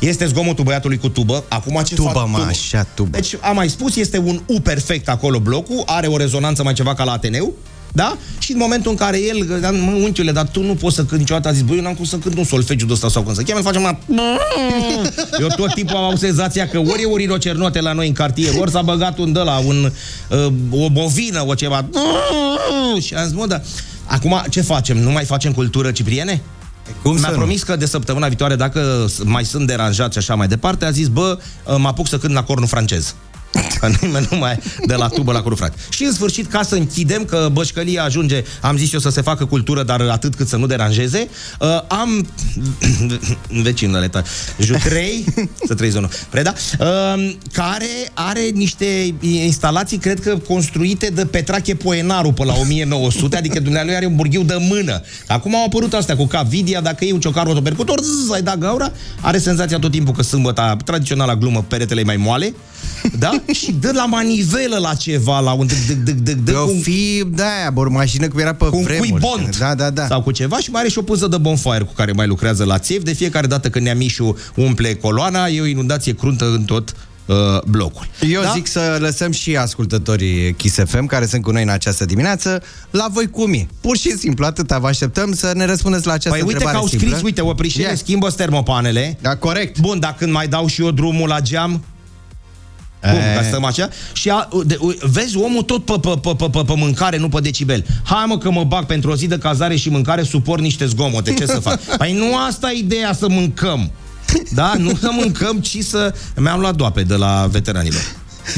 [0.01, 1.45] Este zgomotul băiatului cu tubă.
[1.49, 2.29] Acum ce Tubă, fac?
[2.29, 3.11] mă, așa, tubă.
[3.11, 6.95] Deci, am mai spus, este un U perfect acolo blocul, are o rezonanță mai ceva
[6.95, 7.55] ca la Ateneu,
[7.93, 8.17] da?
[8.39, 11.19] Și în momentul în care el, dar, mă, unchiule, dar tu nu poți să cânti
[11.19, 13.35] niciodată, a zis, băi, eu n-am cum să cânt un solfegiu de ăsta sau cum
[13.35, 13.99] să cheamă, îl facem la...
[15.41, 18.53] Eu tot timpul am avut senzația că ori e o rinocernote la noi în cartier,
[18.59, 19.93] ori s-a băgat un de la un,
[20.29, 21.85] uh, o bovină, o ceva.
[23.05, 23.63] Și am zis, mă, dar
[24.11, 24.99] acum ce facem?
[24.99, 26.41] Nu mai facem cultură cipriene?
[27.03, 27.37] Cum Mi-a să nu?
[27.37, 30.91] promis că de săptămâna viitoare, dacă s- mai sunt deranjat și așa mai departe, a
[30.91, 31.39] zis, bă,
[31.79, 33.15] mă apuc să cânt la cornul francez.
[33.81, 35.79] Că nimeni nu mai de la tubă la cornul francez.
[35.89, 39.45] Și în sfârșit, ca să închidem, că bășcălia ajunge, am zis eu să se facă
[39.45, 41.29] cultură, dar atât cât să nu deranjeze,
[41.61, 42.29] uh, am
[43.63, 44.23] vecinele ta,
[44.59, 45.25] Jutrei,
[45.69, 52.33] să trăiți unul, Preda, uh, care are niște instalații, cred că construite de Petrache Poenaru
[52.33, 55.03] pe la 1900, adică dumnealui are un burghiu de mână.
[55.27, 58.93] Acum au apărut astea cu Cavidia, dacă e un ciocar rotopercutor, zzz, ai dat gaura,
[59.21, 62.55] are senzația tot timpul că sâmbăta, tradiționala glumă, peretele e mai moale,
[63.19, 63.31] da?
[63.53, 66.71] Și dă la manivelă la ceva, la un dâc, dâc, dâc, dâc, dâc, O cu
[66.71, 69.09] un- fi, da, bă, o mașină cum era pe cu un vremuri.
[69.11, 70.07] cui bond Da, da, da.
[70.07, 72.65] sau cu ceva și mai are și o puză de bonfire cu care mai lucrează
[72.65, 73.05] la țevi.
[73.05, 76.95] De fiecare dată când Neamișu umple coloana, e o inundație cruntă în tot
[77.27, 78.07] uh, blocul.
[78.29, 78.51] Eu da?
[78.55, 83.07] zic să lăsăm și ascultătorii Kiss FM care sunt cu noi în această dimineață la
[83.13, 83.67] voi cum e.
[83.81, 86.77] Pur și simplu, atâta vă așteptăm să ne răspundeți la această Păi uite că întrebare
[86.79, 87.21] au scris, simplă.
[87.25, 87.95] uite, oprișele, Ia.
[87.95, 89.19] schimbă termopanele.
[89.21, 89.79] Da, corect.
[89.79, 91.85] Bun, dar când mai dau și eu drumul la geam,
[93.01, 93.35] cum, E.
[93.37, 93.89] ca stăm așa?
[94.13, 97.29] Și a, de, u- vezi, omul tot pe, pe, pe, pe, pe, pe mâncare, nu
[97.29, 97.85] pe decibel.
[98.03, 101.35] Hai mă că mă bag pentru o zi de cazare și mâncare, suport niște zgomote.
[101.35, 101.81] Ce să fac?
[101.99, 103.91] Păi nu asta e ideea să mâncăm.
[104.51, 104.73] Da?
[104.79, 106.15] Nu să mâncăm, ci să...
[106.37, 108.03] Mi-am luat doape de la veteranilor.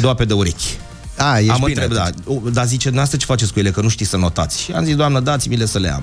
[0.00, 0.66] Doape de urechi.
[1.16, 2.42] A, ești am bine întrebat, da, atunci.
[2.44, 4.62] O, dar zice, dumneavoastră ce faceți cu ele, că nu știți să notați.
[4.62, 6.02] Și am zis, doamnă, dați-mi-le să le am.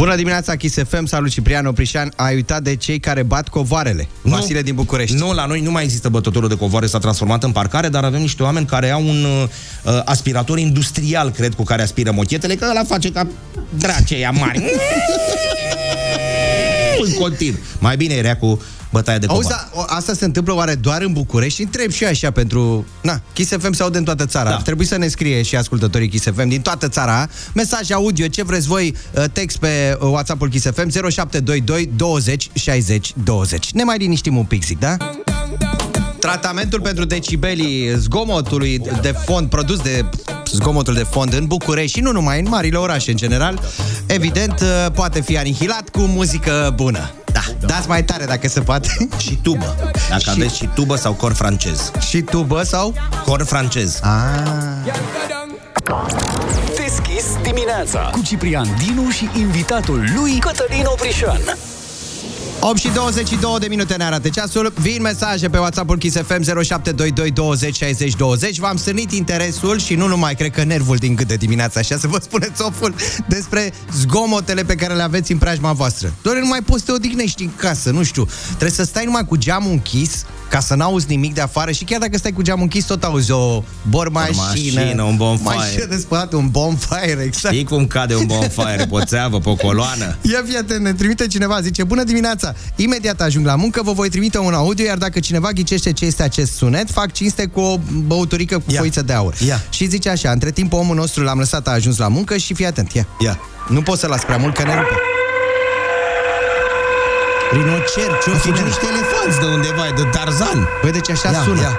[0.00, 2.12] Bună dimineața, Kiss FM, salut Ciprian Oprișan.
[2.16, 4.08] Ai uitat de cei care bat covoarele.
[4.22, 4.30] Nu.
[4.30, 5.16] Vasile din București.
[5.16, 8.20] Nu, la noi nu mai există bătătorul de covoare, s-a transformat în parcare, dar avem
[8.20, 12.84] niște oameni care au un uh, aspirator industrial, cred, cu care aspiră mochetele, că ăla
[12.84, 13.26] face ca
[13.78, 14.62] draceia mari.
[17.06, 17.58] în continuu.
[17.78, 18.60] Mai bine era cu
[18.92, 19.68] bătaia de Auzi, covoare.
[19.74, 21.62] da, o- asta se întâmplă oare doar în București?
[21.62, 22.86] Întreb și eu așa pentru...
[23.02, 24.48] Na, Kiss FM se aude în toată țara.
[24.48, 24.54] Da.
[24.54, 27.28] Ar trebui să ne scrie și ascultătorii Kiss FM din toată țara.
[27.54, 33.12] Mesaj audio, ce vreți voi, uh, text pe uh, WhatsApp-ul Kiss FM 0722 20 60
[33.24, 33.70] 20.
[33.72, 34.96] Ne mai liniștim un pic, zic, da?
[36.20, 40.04] Tratamentul pentru decibelii zgomotului de fond, produs de
[40.52, 43.60] zgomotul de fond în București și nu numai, în marile orașe în general,
[44.06, 47.10] evident, uh, poate fi anihilat cu muzică bună.
[47.32, 49.08] Da, dați mai tare dacă se poate.
[49.18, 49.76] Și tubă.
[50.08, 51.90] Dacă Și- aveți și tubă sau cor francez.
[52.08, 52.94] Și tubă sau?
[53.24, 54.00] Cor francez.
[54.02, 54.10] Ah.
[56.76, 61.40] Deschis dimineața cu Ciprian Dinu și invitatul lui Cătălin Oprișan.
[62.62, 64.72] 8 și 22 de minute ne arată ceasul.
[64.80, 68.58] Vin mesaje pe WhatsApp-ul Kiss FM 0722 20 60 20.
[68.58, 72.06] V-am strânit interesul și nu numai, cred că nervul din gât de dimineața, așa să
[72.06, 72.94] vă spuneți oful
[73.28, 76.12] despre zgomotele pe care le aveți în preajma voastră.
[76.22, 78.28] Doar nu mai poți să te odihnești în casă, nu știu.
[78.46, 82.00] Trebuie să stai numai cu geamul închis ca să n-auzi nimic de afară și chiar
[82.00, 85.54] dacă stai cu geamul închis, tot auzi o bormașină, mașină, un bonfire.
[85.54, 87.54] mașină de spălat, un bonfire, exact.
[87.54, 90.16] Știi cum cade un bonfire pe o țeavă, pe o coloană?
[90.32, 94.08] Ia fii atent, ne trimite cineva, zice Bună dimineața, imediat ajung la muncă Vă voi
[94.08, 97.78] trimite un audio, iar dacă cineva ghicește ce este acest sunet Fac cinste cu o
[98.06, 98.78] băuturică cu Ia.
[98.78, 99.62] foiță de aur Ia.
[99.70, 102.66] Și zice așa, între timp omul nostru l-am lăsat, a ajuns la muncă Și fii
[102.66, 103.38] atent, ia, Ia.
[103.68, 104.94] Nu pot să las prea mult, că ne rupe
[107.52, 108.66] Rinocer, ce-o Sunt sună?
[108.66, 110.68] niște elefanți de undeva, e de Tarzan.
[110.82, 111.78] Băi, deci așa Ia, sună ia.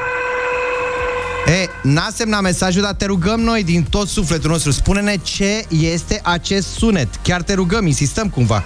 [1.62, 6.20] E, n-a semnat mesajul, dar te rugăm noi din tot sufletul nostru Spune-ne ce este
[6.24, 8.64] acest sunet Chiar te rugăm, insistăm cumva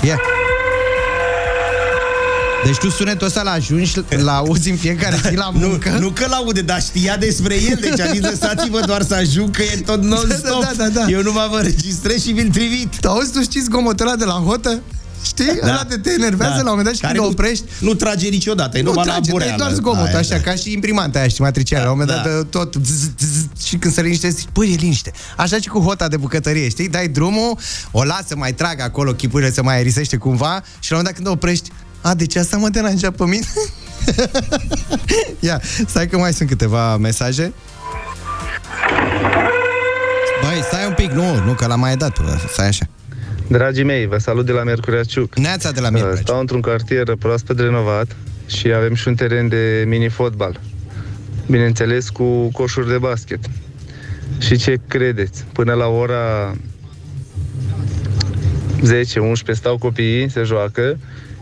[0.00, 0.20] Ia
[2.64, 6.60] Deci tu sunetul ăsta l-ajungi, l-auzi în fiecare zi la muncă Nu, nu că l-aude,
[6.60, 10.60] dar știa despre el, deci a zis lăsați-vă doar să ajung că e tot non-stop.
[10.60, 11.04] Da, da, da.
[11.08, 13.00] Eu nu mă vă registrez și vi-l trimit.
[13.00, 14.80] Tu auzi, tu știi zgomotul ăla de la hotă?
[15.24, 15.58] Știi?
[15.62, 15.68] Da.
[15.68, 18.28] Ăla de te enervează la un moment dat și Care când nu, oprești Nu trage
[18.28, 19.54] niciodată, e nu numai la trage, bureală.
[19.54, 20.40] e doar zgomot, Aia, așa, da.
[20.40, 21.84] ca și imprimanta aia, știi, matricială.
[21.84, 22.30] La un moment Da.
[22.30, 25.12] dat tot zzz, zzz, și când se liniștește, zici, băi, e liniște.
[25.36, 26.88] Așa și cu hota de bucătărie, știi?
[26.88, 27.58] Dai drumul,
[27.90, 31.14] o lasă mai tragă acolo chipurile să mai aerisește cumva și la un moment dat
[31.14, 33.46] când o oprești, a, deci asta mă deranja pe mine?
[35.40, 37.52] Ia, stai că mai sunt câteva mesaje.
[40.42, 42.16] Băi, stai un pic, nu, nu, că l-am mai dat,
[42.52, 42.86] stai așa.
[43.48, 45.36] Dragii mei, vă salut de la Mercuriaciuc.
[45.36, 49.84] Neața de la Miercurea Stau într-un cartier proaspăt renovat și avem și un teren de
[49.86, 50.60] mini-fotbal.
[51.46, 53.38] Bineînțeles cu coșuri de basket.
[54.38, 55.44] Și ce credeți?
[55.52, 56.52] Până la ora
[58.82, 58.86] 10-11
[59.52, 60.98] stau copiii, se joacă,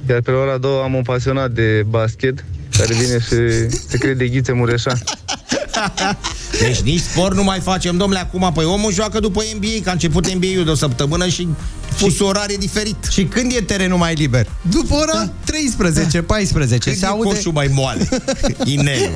[0.09, 2.45] iar pe la ora 2 am un pasionat de basket
[2.79, 5.03] care vine și se crede Ghițe Mureșan.
[6.61, 8.51] Deci nici sport nu mai facem, domnule, acum.
[8.55, 11.49] Păi omul joacă după NBA, că a început NBA-ul de o săptămână și
[11.97, 12.97] fus orare diferit.
[13.11, 14.47] Și când e terenul mai liber?
[14.71, 15.31] După ora da.
[15.45, 16.79] 13, 14.
[16.79, 17.29] Când se e aude...
[17.29, 18.09] coșul mai moale.
[18.65, 19.15] Inelul.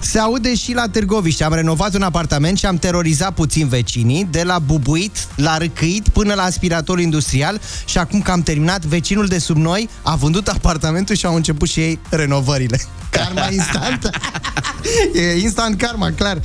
[0.00, 1.44] Se aude și la Târgoviște.
[1.44, 6.34] Am renovat un apartament și am terorizat puțin vecinii, de la bubuit, la râcâit, până
[6.34, 11.14] la aspirator industrial și acum că am terminat, vecinul de sub noi a vândut apartamentul
[11.14, 12.80] și au început și ei renovările.
[13.10, 14.10] Karma instant.
[15.14, 16.36] e instant karma, clar.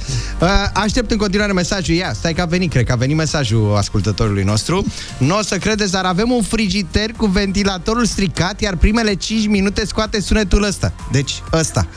[0.42, 1.96] Uh, Aștept în continuare mesajul.
[1.96, 4.86] Ia, stai că a venit, cred că a venit mesajul ascultătorului nostru.
[5.18, 9.86] Nu o să credeți, dar avem un frigider cu ventilatorul stricat, iar primele 5 minute
[9.86, 10.94] scoate sunetul ăsta.
[11.12, 11.88] Deci, ăsta.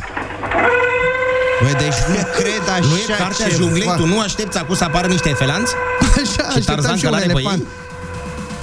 [1.63, 3.57] Băi, deci nu cred așa Nu e cartea ceva.
[3.63, 3.93] junglei?
[3.97, 5.73] Tu nu aștepți acum să apară niște efelanți?
[6.03, 7.61] Așa, Și așteptăm Tarzan și un călare pe elefant.
[7.61, 7.67] ei?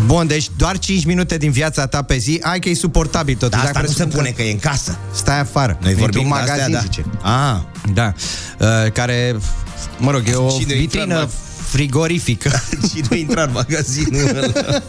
[0.06, 3.52] Bun, deci doar 5 minute din viața ta pe zi, hai că e suportabil totuși.
[3.52, 4.98] Dar asta Dacă nu se presupun pune, că e în casă.
[5.14, 5.78] Stai afară.
[5.82, 6.80] Noi vorbim Într-un de astea, magazin, da.
[6.80, 7.06] zice.
[7.22, 7.58] Ah,
[7.94, 8.14] Da.
[8.86, 9.36] Uh, care,
[9.98, 11.30] mă rog, e o Cine a intrat vitrină
[11.72, 12.62] în frigorifică.
[12.90, 14.82] cine a intrat în magazinul ăla?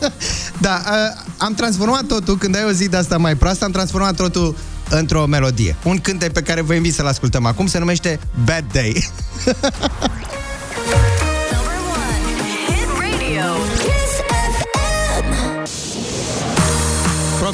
[0.61, 4.17] da, uh, am transformat totul, când ai o zi de asta mai proastă, am transformat
[4.17, 4.57] totul
[4.88, 5.77] într-o melodie.
[5.85, 9.11] Un cântec pe care vă invit să-l ascultăm acum se numește Bad Day.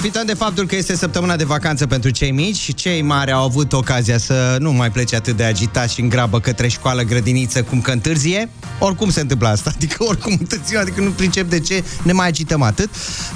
[0.05, 3.45] Profităm de faptul că este săptămâna de vacanță pentru cei mici și cei mari au
[3.45, 7.63] avut ocazia să nu mai plece atât de agitați și în grabă către școală, grădiniță,
[7.63, 8.49] cum că întârzie.
[8.79, 12.63] Oricum se întâmplă asta, adică oricum întârziem, adică nu pricep de ce ne mai agităm
[12.63, 12.91] atât.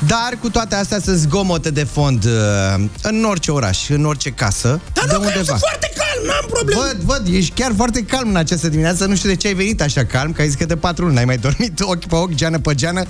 [0.06, 4.80] Dar cu toate astea sunt zgomote de fond uh, în orice oraș, în orice casă,
[4.92, 5.44] Dar de nu, că eu undeva.
[5.44, 6.80] sunt foarte calm, n-am probleme.
[6.80, 9.80] Văd, văd, ești chiar foarte calm în această dimineață Nu știu de ce ai venit
[9.82, 12.34] așa calm Că ai zis că de patru luni n-ai mai dormit ochi pe ochi,
[12.34, 13.02] geană pe geană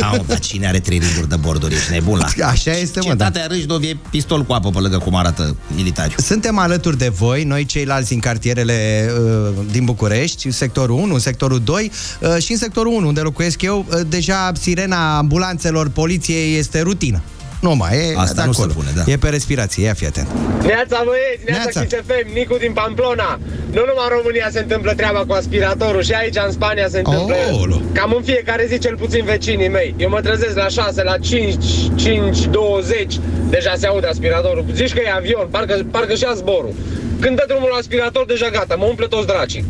[0.00, 1.74] Au, dar cine are trei rânduri de borduri?
[1.74, 2.46] Ești nebun la...
[2.52, 3.24] Așa este, mă, da.
[3.24, 6.18] Cetatea Râșdov e pistol cu apă pe lângă cum arată militariul.
[6.18, 11.90] Suntem alături de voi, noi ceilalți din cartierele uh, din București, sectorul 1, sectorul 2
[12.20, 17.22] uh, și în sectorul 1, unde locuiesc eu, uh, deja sirena ambulanțelor poliției este rutină.
[17.60, 18.72] Nu mai e Asta de nu se acolo.
[18.76, 19.12] pune, da.
[19.12, 20.26] E pe respirație, ia fi atent.
[20.62, 21.80] Neața băieți, Neața.
[21.80, 23.38] neața FM, Nicu din Pamplona.
[23.76, 27.34] Nu numai în România se întâmplă treaba cu aspiratorul și aici în Spania se întâmplă
[27.50, 27.80] Aolo.
[27.92, 29.94] cam în fiecare zi cel puțin vecinii mei.
[29.98, 33.18] Eu mă trezesc la 6, la 5, 5, 20,
[33.50, 34.64] deja se aude aspiratorul.
[34.74, 36.74] Zici că e avion, parcă, parcă și-a zborul.
[37.20, 39.64] Când dă drumul la aspirator, deja gata, mă umple toți dracii.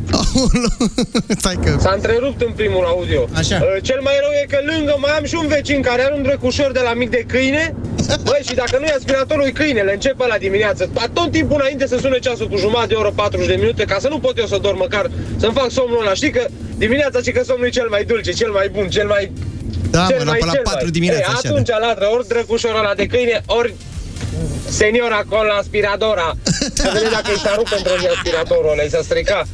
[1.42, 1.76] Stai că...
[1.80, 3.28] S-a întrerupt în primul audio.
[3.34, 3.56] Așa.
[3.62, 6.22] Uh, Cel mai rău e că lângă mai am și un vecin care are un
[6.22, 7.74] drăcușor de la mic de câine.
[8.26, 10.90] Băi, și dacă nu e aspiratorul, e câinele, începe la dimineață.
[10.92, 13.96] Dar tot timpul înainte să sune ceasul cu jumătate de oră, 40 de minute, ca
[14.00, 16.14] să nu pot eu să dorm măcar, să-mi fac somnul ăla.
[16.14, 19.32] Știi că dimineața și că somnul e cel mai dulce, cel mai bun, cel mai...
[19.90, 20.90] Da, cel mă, la, mai, pe la cel 4 mai.
[20.90, 21.48] dimineața Ei, așa.
[21.48, 21.78] atunci da.
[21.78, 23.74] latră ori drăcușorul ăla de câine, ori
[24.80, 26.28] Seniora con la aspiradora.
[26.82, 29.46] Să vedem dacă i s-a rupt pentru aspiratorul ăla, i s-a stricat.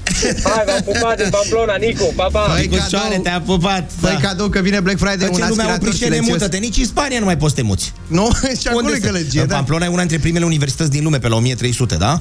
[0.51, 2.41] Hai, v-am pupat din Pamplona, Nicu, pa, pa.
[2.41, 3.85] Păi, Nicușoare, te-a pupat.
[4.01, 6.33] Păi cadou că vine Black Friday, un Face lumea aspirator oprișene, silențios.
[6.37, 6.57] mută-te.
[6.67, 7.93] Nici în Spania nu mai poți să te muți.
[8.19, 8.27] Nu?
[8.61, 9.55] Și acolo e să- gălăgie, În da.
[9.55, 12.13] Pamplona e una dintre primele universități din lume, pe la 1300, da?
[12.13, 12.19] A,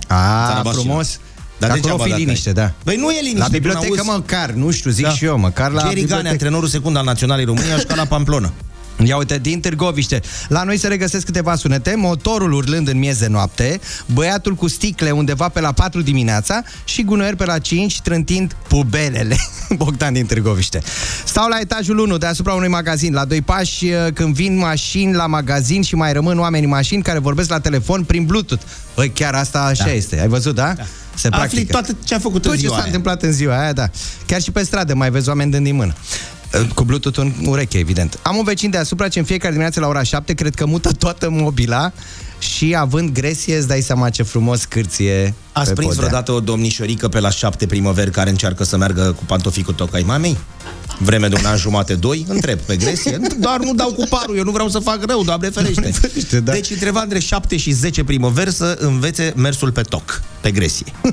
[0.47, 0.73] Țara Baștilor.
[0.73, 1.19] frumos.
[1.59, 2.25] Dar Dar degeaba acolo fi dacă ai.
[2.25, 2.71] liniște, da.
[2.83, 3.37] Băi, nu e liniște.
[3.37, 6.29] La până bibliotecă auzi- măcar, nu știu, zic și eu, măcar la Jerry Gane, bibliotecă.
[6.31, 8.51] antrenorul secund al Naționalei României, a jucat la Pamplona.
[9.03, 10.21] Ia uite, din Târgoviște.
[10.47, 13.79] La noi se regăsesc câteva sunete, motorul urlând în miez de noapte,
[14.13, 19.37] băiatul cu sticle undeva pe la 4 dimineața și gunoier pe la 5 trântind pubelele.
[19.77, 20.81] Bogdan din Târgoviște.
[21.25, 25.27] Stau la etajul 1 deasupra unui magazin, la doi pași uh, când vin mașini la
[25.27, 28.63] magazin și mai rămân oameni în mașini care vorbesc la telefon prin Bluetooth.
[28.95, 29.91] Băi, chiar asta așa Da.
[29.91, 30.19] este.
[30.21, 30.73] Ai văzut, da?
[30.77, 30.83] da.
[31.15, 31.71] Se Afli practică.
[31.71, 32.85] toate ce a făcut Tot în ce ziua s-a aia.
[32.85, 33.89] întâmplat în ziua aia, da.
[34.25, 35.93] Chiar și pe stradă mai vezi oameni dând din mână.
[36.73, 38.19] Cu Bluetooth în ureche, evident.
[38.23, 41.29] Am un vecin deasupra ce în fiecare dimineață la ora 7 cred că mută toată
[41.29, 41.91] mobila
[42.39, 46.07] și având gresie, îți dai seama ce frumos cârție Ați pe prins podea.
[46.07, 49.93] vreodată o domnișorică pe la șapte primăveri care încearcă să meargă cu pantofii cu toc
[49.95, 50.37] ai mamei?
[50.99, 53.19] Vreme de un an jumate, doi, întreb pe gresie.
[53.39, 55.91] Doar nu dau cu parul, eu nu vreau să fac rău, Doamne ferește.
[55.91, 56.51] ferește, da.
[56.51, 60.85] Deci întreba între 7 și 10 primăveri să învețe mersul pe toc, pe gresie.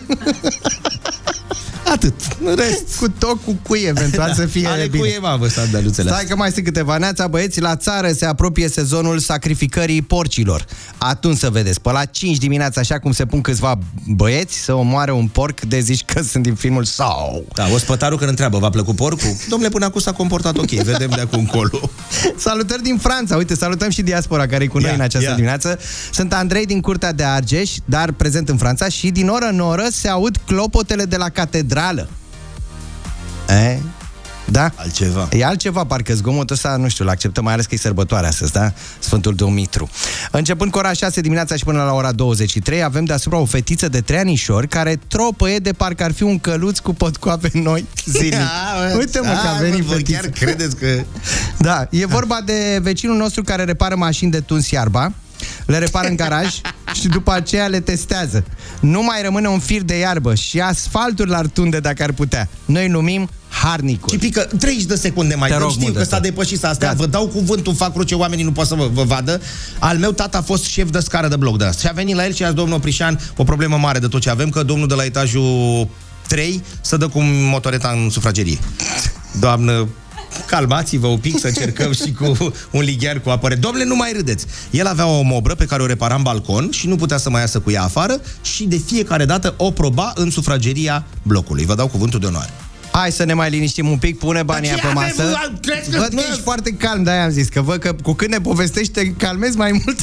[1.92, 2.14] Atât.
[2.44, 4.98] În rest, Cu toc, cu cui, eventual să fie Ale bine.
[5.02, 9.18] cuie, mamă, sandaluțele Stai că mai sunt câteva neața, băieți, la țară se apropie sezonul
[9.18, 10.64] sacrificării porcilor.
[10.98, 15.12] Atunci să vedeți, pe la 5 dimineața, așa cum se pun câțiva băieți să omoare
[15.12, 17.44] un porc de zici că sunt din filmul Sau.
[17.54, 19.36] Da, ospătarul când întreabă, v-a plăcut porcul?
[19.48, 21.90] Domnule, până acum s-a comportat ok, vedem de acum încolo.
[22.36, 23.36] Salutări din Franța.
[23.36, 25.34] Uite, salutăm și diaspora care e cu noi Ia, în această ia.
[25.34, 25.78] dimineață.
[26.12, 29.86] Sunt Andrei din Curtea de Argeș, dar prezent în Franța și din oră în oră
[29.90, 32.08] se aud clopotele de la catedrală.
[33.48, 33.78] E?
[34.44, 34.70] Da?
[34.74, 35.28] Altceva.
[35.32, 38.72] E altceva, parcă zgomotul ăsta, nu știu, l-acceptăm, mai ales că e sărbătoare astăzi, da?
[38.98, 39.88] Sfântul Dumitru.
[40.30, 44.00] Începând cu ora 6 dimineața și până la ora 23, avem deasupra o fetiță de
[44.00, 48.48] 3 anișori care tropăie de parcă ar fi un căluț cu potcoape noi zilnic.
[48.98, 50.18] Uite mă că a venit bă, fetița.
[50.18, 50.86] chiar credeți că...
[51.58, 55.12] Da, e vorba de vecinul nostru care repară mașini de tuns iarba,
[55.66, 56.60] le repară în garaj
[56.92, 58.44] și după aceea le testează.
[58.80, 62.48] Nu mai rămâne un fir de iarbă și asfaltul l-ar tunde dacă ar putea.
[62.64, 64.08] Noi îl numim harnicul.
[64.12, 66.24] Și pică 30 de secunde mai Te dăm, rog știu mult că de s-a tot.
[66.24, 66.88] depășit astea.
[66.88, 66.98] Gata.
[67.02, 69.40] Vă dau cuvântul, fac cruce, oamenii nu pot să vă, vă vadă.
[69.78, 71.80] Al meu tata a fost șef de scară de bloc de asta.
[71.80, 74.20] Și a venit la el și a zis, domnul Prișan, o problemă mare de tot
[74.20, 75.88] ce avem, că domnul de la etajul
[76.28, 78.58] 3 să dă cu motoreta în sufragerie.
[79.40, 79.88] Doamnă,
[80.46, 83.48] calmați-vă un pic să încercăm și cu un lighear cu apă.
[83.60, 84.46] Domnule, nu mai râdeți.
[84.70, 87.40] El avea o mobră pe care o repara în balcon și nu putea să mai
[87.40, 91.64] iasă cu ea afară și de fiecare dată o proba în sufrageria blocului.
[91.64, 92.50] Vă dau cuvântul de onoare.
[92.92, 95.38] Hai să ne mai liniștim un pic, pune banii Dar aia ce pe avem, masă.
[95.52, 95.58] bă?
[95.72, 96.22] Crezi că- Văd că bă?
[96.30, 99.56] ești foarte calm, de-aia am zis, că văd că cu cât ne povestești te calmezi
[99.56, 99.98] mai mult.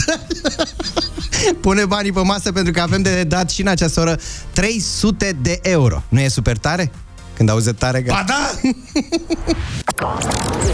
[1.61, 4.19] Pune banii pe masă pentru că avem de dat și în această oră
[4.53, 6.03] 300 de euro.
[6.09, 6.91] Nu e super tare?
[7.39, 8.25] Când auzi de tare, Ba gata.
[8.27, 8.59] da!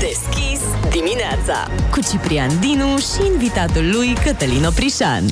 [0.08, 5.24] Deschis dimineața Cu Ciprian Dinu și invitatul lui Cătălin Oprișan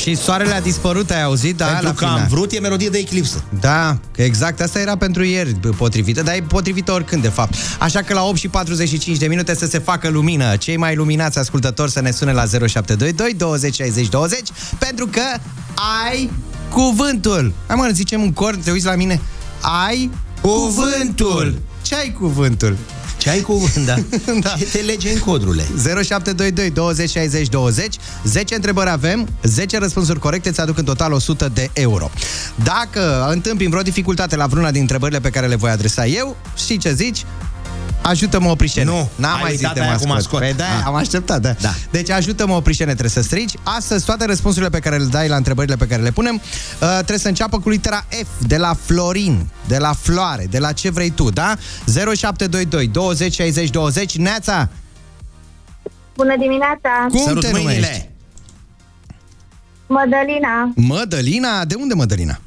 [0.00, 1.56] Și soarele a dispărut, ai auzit?
[1.56, 2.18] Da, Pentru la că final.
[2.18, 3.44] am vrut, e melodie de eclipsă.
[3.60, 7.54] Da, că exact asta era pentru ieri bă, potrivită, dar e potrivită oricând, de fapt.
[7.78, 10.56] Așa că la 8 și 45 de minute să se facă lumină.
[10.56, 14.40] Cei mai luminați ascultători să ne sune la 0722 20 60 20
[14.78, 15.22] pentru că
[16.08, 16.30] ai
[16.70, 17.52] cuvântul.
[17.66, 19.20] Hai mă, zicem în cor, te uiți la mine.
[19.86, 20.10] Ai
[20.42, 21.54] cuvântul.
[21.82, 22.76] Ce ai cuvântul?
[23.18, 23.94] Ce ai cuvânt, da?
[24.40, 24.48] Da.
[24.58, 25.62] Ce te lege în codrule?
[25.62, 31.50] 0722 20 60 20 10 întrebări avem, 10 răspunsuri corecte îți aduc în total 100
[31.54, 32.10] de euro.
[32.64, 36.76] Dacă întâmpim vreo dificultate la vreuna din întrebările pe care le voi adresa eu, știi
[36.76, 37.24] ce zici?
[38.02, 38.84] Ajută-mă Oprișene.
[38.90, 40.14] Nu, N-am ai mai zis uitat de aia cu mascot.
[40.14, 40.40] mascot.
[40.40, 40.82] Păi da, Ah.
[40.86, 41.54] am așteptat, da.
[41.60, 41.74] Da.
[41.90, 43.52] Deci ajută-mă Oprișene, trebuie să strici.
[43.62, 47.18] Astăzi toate răspunsurile pe care le dai la întrebările pe care le punem uh, trebuie
[47.18, 51.10] să înceapă cu litera F, de la Florin, de la Floare, de la ce vrei
[51.10, 51.56] tu, da?
[51.86, 54.68] 0722 20 60 20 Neața,
[56.16, 57.06] Bună dimineața!
[57.08, 57.74] cum Sărut te mâinile.
[57.74, 58.08] numești?
[59.86, 61.64] Mădălina, Mădălina?
[61.64, 62.38] De unde Mădălina?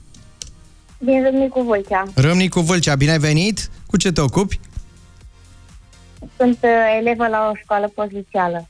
[0.98, 2.04] din Râmnicu Vâlcea.
[2.14, 3.70] Râmnicu Vâlcea, bine ai venit?
[3.86, 4.60] Cu ce te ocupi?
[6.38, 6.70] Sunt uh,
[7.00, 8.68] elevă la o școală pozițială.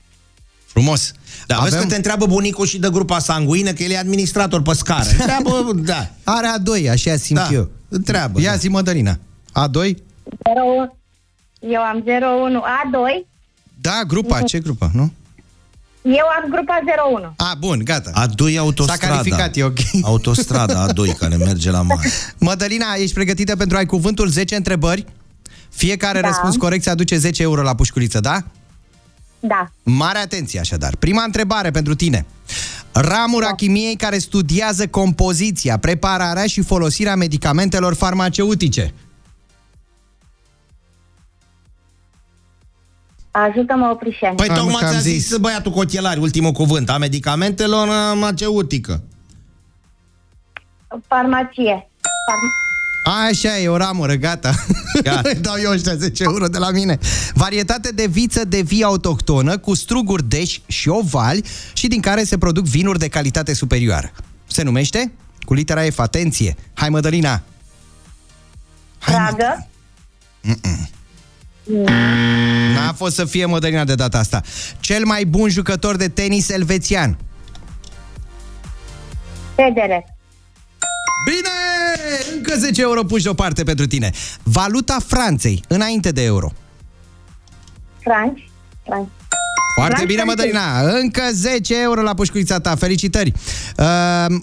[0.65, 1.11] Frumos.
[1.47, 1.69] Da, Avem...
[1.69, 5.09] vezi că te întreabă bunicul și de grupa sanguină, că el e administrator pe scară.
[5.19, 6.09] Întreabă, da.
[6.23, 7.69] Are a doi, așa simt Da, eu.
[7.89, 8.57] întreabă, Ia da.
[8.57, 9.17] zi, Mădălina.
[9.51, 10.03] A doi?
[10.55, 10.97] 01,
[11.59, 12.03] eu am
[12.45, 13.25] 01 A2,
[13.81, 14.41] Da, grupa.
[14.41, 15.11] Ce grupă, nu?
[16.01, 16.79] eu am grupa
[17.17, 17.33] 01.
[17.37, 18.11] A, bun, gata.
[18.13, 19.01] A doi autostrada.
[19.01, 19.77] S-a calificat, e ok.
[20.01, 22.09] Autostrada A2 care merge la mare.
[22.37, 25.05] Mădălina, ești pregătită pentru ai cuvântul 10 întrebări?
[25.75, 26.27] Fiecare Da.
[26.27, 28.43] răspuns corect se aduce 10 euro la pușculiță, da?
[29.39, 29.67] Da.
[29.83, 30.95] Mare atenție, așadar.
[30.95, 32.25] Prima întrebare pentru tine.
[32.91, 38.93] Ramura chimiei care studiază compoziția, prepararea și folosirea medicamentelor farmaceutice.
[43.31, 44.35] Ajută-mă, Oprișeni.
[44.35, 45.37] Păi Am- tocmai că am ți-a zis, zis.
[45.37, 49.03] băiatul cu ochelari, ultimul cuvânt, a medicamentelor farmaceutică.
[51.07, 51.89] Farmacie.
[52.27, 52.64] Farm-
[53.05, 54.53] Așa e, o ramură, gata.
[55.03, 55.33] Gata.
[55.41, 56.99] Dau eu ăștia 10 euro de la mine.
[57.33, 61.43] Varietate de viță de vie autohtonă cu struguri deși și ovali
[61.73, 64.11] și din care se produc vinuri de calitate superioară.
[64.47, 65.11] Se numește?
[65.39, 66.55] Cu litera F, atenție.
[66.73, 67.41] Hai, Mădălina.
[69.05, 69.67] Dragă.
[72.73, 74.41] N-a fost să fie Mădălina de data asta.
[74.79, 77.17] Cel mai bun jucător de tenis elvețian.
[79.55, 80.17] Federe.
[81.25, 81.74] Bine!
[82.55, 84.11] Încă 10 euro puși deoparte pentru tine.
[84.43, 86.51] Valuta Franței, înainte de euro.
[87.99, 88.49] Franci.
[88.83, 89.09] Franci.
[89.75, 90.81] Foarte Franța bine, Mădălina.
[90.81, 92.75] Încă 10 euro la pușcuița ta.
[92.75, 93.33] Felicitări.
[93.77, 93.85] Uh,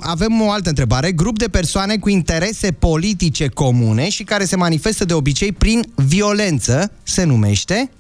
[0.00, 1.12] avem o altă întrebare.
[1.12, 6.92] Grup de persoane cu interese politice comune și care se manifestă de obicei prin violență
[7.02, 7.90] se numește...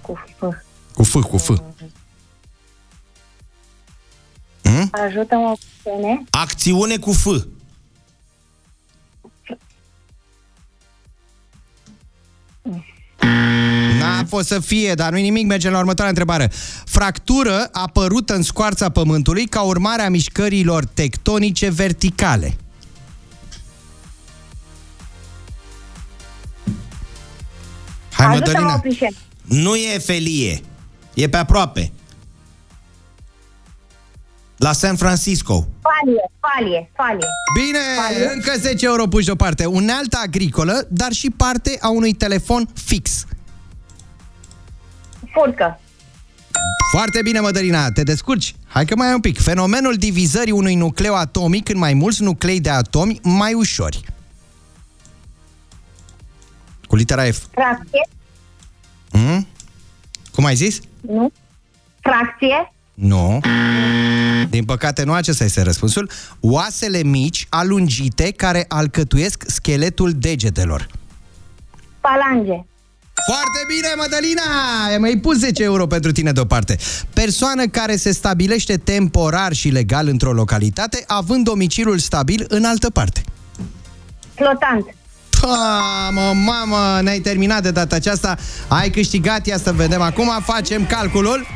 [0.00, 0.42] Cu F.
[0.94, 1.50] Cu F, cu F.
[4.74, 4.88] Hmm?
[4.92, 6.24] Ajută-mă, Oprișeni.
[6.30, 7.26] Acțiune cu F.
[13.98, 16.50] N-a fost să fie, dar nu nimic, mergem la următoarea întrebare.
[16.84, 22.56] Fractură apărută în scoarța Pământului ca urmare a mișcărilor tectonice verticale.
[28.12, 28.74] Hai, Ajută-mă, Mădălina.
[28.74, 29.16] Oprișeni.
[29.42, 30.60] Nu e felie.
[31.14, 31.92] E pe aproape.
[34.56, 35.66] La San Francisco.
[35.82, 36.30] Falie.
[36.40, 36.90] Falie.
[36.94, 37.26] Falie.
[37.54, 38.30] Bine, Falie.
[38.34, 39.64] încă 10 euro puși deoparte.
[39.64, 43.24] Unealtă agricolă, dar și parte a unui telefon fix.
[45.32, 45.78] Furcă.
[46.90, 48.54] Foarte bine, Mădălina, te descurci?
[48.66, 49.40] Hai că mai ai un pic.
[49.40, 54.00] Fenomenul divizării unui nucleu atomic în mai mulți nuclei de atomi mai ușori.
[56.86, 57.38] Cu litera F.
[57.50, 58.08] Fracție.
[59.10, 59.46] Mm?
[60.34, 60.80] Cum ai zis?
[61.00, 61.32] Nu.
[62.00, 62.73] Fracție.
[62.94, 63.40] Nu.
[64.50, 66.10] Din păcate, nu acesta este răspunsul.
[66.40, 70.86] Oasele mici, alungite, care alcătuiesc scheletul degetelor.
[72.00, 72.64] Falange.
[73.26, 74.42] Foarte bine, Mădălina!
[74.88, 76.76] Ai mai pus 10 euro pentru tine deoparte.
[77.12, 83.22] Persoană care se stabilește temporar și legal într-o localitate, având domiciliul stabil în altă parte.
[84.34, 84.94] Flotant.
[85.42, 88.36] Mamă, mamă, ne-ai terminat de data aceasta.
[88.68, 90.00] Ai câștigat, ia să vedem.
[90.00, 91.46] Acum facem calculul.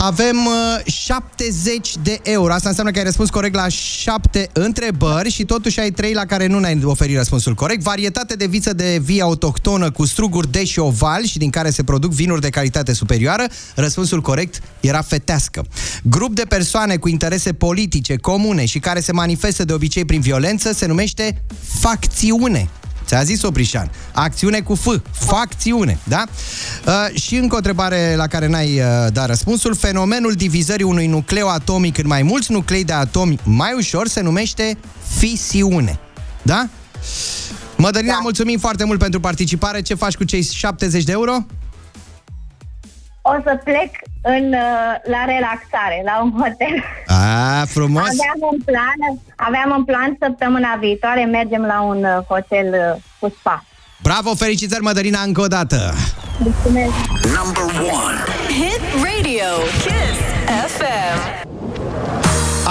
[0.00, 2.52] Avem uh, 70 de euro.
[2.52, 6.46] Asta înseamnă că ai răspuns corect la 7 întrebări și totuși ai 3 la care
[6.46, 7.82] nu ne-ai oferit răspunsul corect.
[7.82, 11.82] Varietate de viță de vie autohtonă cu struguri de și șoval și din care se
[11.82, 13.46] produc vinuri de calitate superioară.
[13.74, 15.64] Răspunsul corect era fetească.
[16.02, 20.72] Grup de persoane cu interese politice comune și care se manifestă de obicei prin violență
[20.72, 21.42] se numește
[21.80, 22.68] facțiune.
[23.08, 23.90] Ți-a zis Oprișan.
[24.12, 24.86] Acțiune cu F.
[25.12, 26.24] Facțiune, da?
[26.86, 29.74] Uh, și încă o întrebare la care n-ai uh, dat răspunsul.
[29.74, 34.78] Fenomenul divizării unui nucleu atomic în mai mulți nuclei de atomi mai ușor se numește
[35.18, 35.98] fisiune.
[36.42, 36.68] Da?
[37.76, 38.18] Mădălina, da.
[38.22, 39.82] mulțumim foarte mult pentru participare.
[39.82, 41.32] Ce faci cu cei 70 de euro?
[43.22, 43.90] O să plec
[44.22, 46.74] în, uh, la relaxare, la un hotel.
[47.06, 48.02] A, frumos.
[48.02, 48.98] Aveam un plan,
[49.36, 53.64] aveam un plan săptămâna viitoare, mergem la un uh, hotel uh, cu spa.
[54.02, 55.94] Bravo, felicitări, Mădălina, încă o dată.
[56.38, 56.92] Mulțumesc!
[57.38, 58.18] Number one.
[58.48, 59.48] Hit Radio
[59.82, 60.18] Kiss
[60.76, 61.47] FM.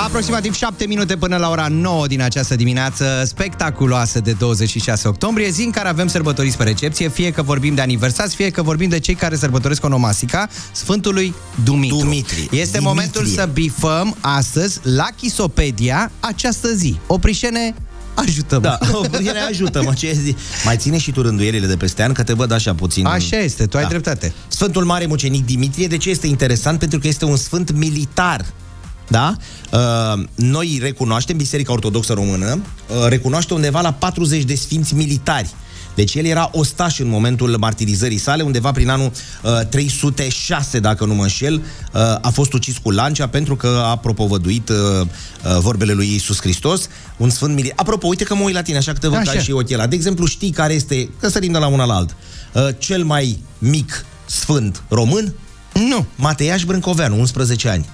[0.06, 5.64] Aproximativ 7 minute până la ora 9 din această dimineață spectaculoasă de 26 octombrie, zi
[5.64, 9.00] în care avem sărbătoriți pe recepție, fie că vorbim de aniversați, fie că vorbim de
[9.00, 11.34] cei care sărbătoresc onomastica Sfântului
[11.64, 11.98] Dumitru.
[11.98, 12.40] Dumitri.
[12.42, 12.80] Este Dimitrie.
[12.80, 17.00] momentul să bifăm astăzi la Chisopedia această zi.
[17.08, 17.74] Oprișene,
[18.14, 18.62] ajută-mă.
[18.62, 18.80] Da,
[19.32, 20.36] ne ajută, mă, ce zi.
[20.66, 23.06] Mai ține și tu rânduielile de peste an, că te văd așa puțin...
[23.06, 23.90] Așa este, tu ai Da.
[23.90, 24.34] dreptate.
[24.48, 26.80] Sfântul Mare Mucenic Dimitrie, de ce este interesant?
[26.80, 28.46] Pentru că este un sfânt militar.
[29.08, 29.36] Da?
[29.72, 35.54] Uh, noi recunoaștem, Biserica Ortodoxă Română uh, recunoaște undeva la 40 de sfinți militari.
[35.98, 39.12] Deci el era ostaș în momentul martirizării sale, undeva prin anul
[39.44, 43.96] uh, 306, dacă nu mă înșel, uh, a fost ucis cu lancea pentru că a
[43.96, 46.88] propovăduit uh, uh, vorbele lui Iisus Hristos,
[47.18, 47.78] un sfânt militar.
[47.80, 49.32] Apropo, uite că mă uit la tine, așa că te văd Așa.
[49.32, 52.16] ca și ochii De exemplu, știi care este, că sărim de la una la alt,
[52.54, 55.34] uh, cel mai mic sfânt român?
[55.74, 56.06] Nu.
[56.16, 57.86] Mateiaș Brâncoveanu, 11 ani.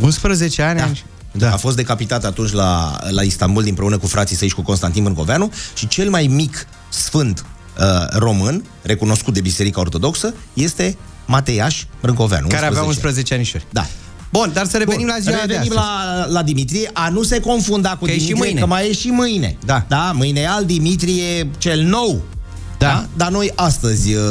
[0.00, 0.78] 11 ani?
[0.78, 0.90] Da.
[1.36, 1.52] Da.
[1.52, 5.52] A fost decapitat atunci la, la Istanbul împreună cu frații săi și cu Constantin Brâncoveanu
[5.74, 7.44] și cel mai mic sfânt
[7.78, 7.84] uh,
[8.18, 12.46] român, recunoscut de Biserica Ortodoxă, este Mateiaș Brâncoveanu.
[12.48, 13.66] Care avea 11 anișori.
[13.70, 13.86] Da.
[14.32, 16.26] Bun, dar să revenim Bun, la ziua de revenim astăzi.
[16.26, 16.90] la, la Dimitrie.
[16.92, 18.60] A nu se confunda cu Că e și Dimitrie, mâine.
[18.60, 19.56] că mai e și mâine.
[19.64, 19.84] Da.
[19.88, 22.22] Da, mâine e al Dimitrie cel nou.
[22.86, 23.06] Da.
[23.16, 24.22] Dar noi astăzi, uh,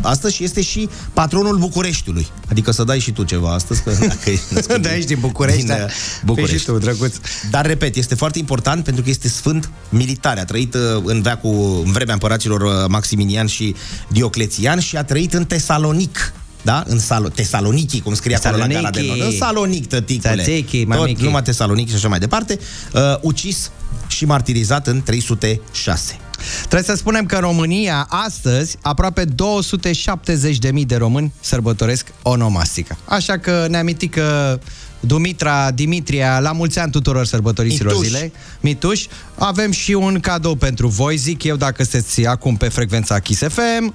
[0.00, 2.26] astăzi și este și patronul Bucureștiului.
[2.50, 5.58] Adică să dai și tu ceva astăzi, că dacă ești născut Da, ești din București,
[5.58, 5.74] din, da.
[5.84, 5.90] uh,
[6.24, 6.50] București.
[6.64, 7.14] Păi și tu, drăguț.
[7.50, 10.38] Dar, repet, este foarte important pentru că este sfânt militar.
[10.38, 13.74] A trăit uh, în veacul, în vremea împăraților uh, Maximinian și
[14.08, 16.32] Dioclețian și a trăit în Tesalonic.
[16.64, 16.84] Da?
[16.86, 19.18] În Salo- Tesaloniki, cum scrie acolo la gara de Tesaloniki.
[19.20, 19.32] nord.
[19.32, 20.34] În Salonic, tăticule.
[20.34, 21.22] Tzatziki, Tot, mamichi.
[21.22, 22.58] numai Tesalonic și așa mai departe.
[22.94, 23.70] Uh, ucis
[24.06, 26.16] și martirizat în 306.
[26.58, 32.96] Trebuie să spunem că în România, astăzi, aproape 270.000 de români sărbătoresc onomastica.
[33.04, 34.58] Așa că ne aminti că
[35.06, 38.08] Dumitra, Dimitria, la mulți ani tuturor sărbătoriților Mituș.
[38.08, 38.32] zilei.
[38.60, 39.04] Mituș.
[39.38, 43.92] Avem și un cadou pentru voi, zic eu, dacă sunteți acum pe frecvența Kiss FM.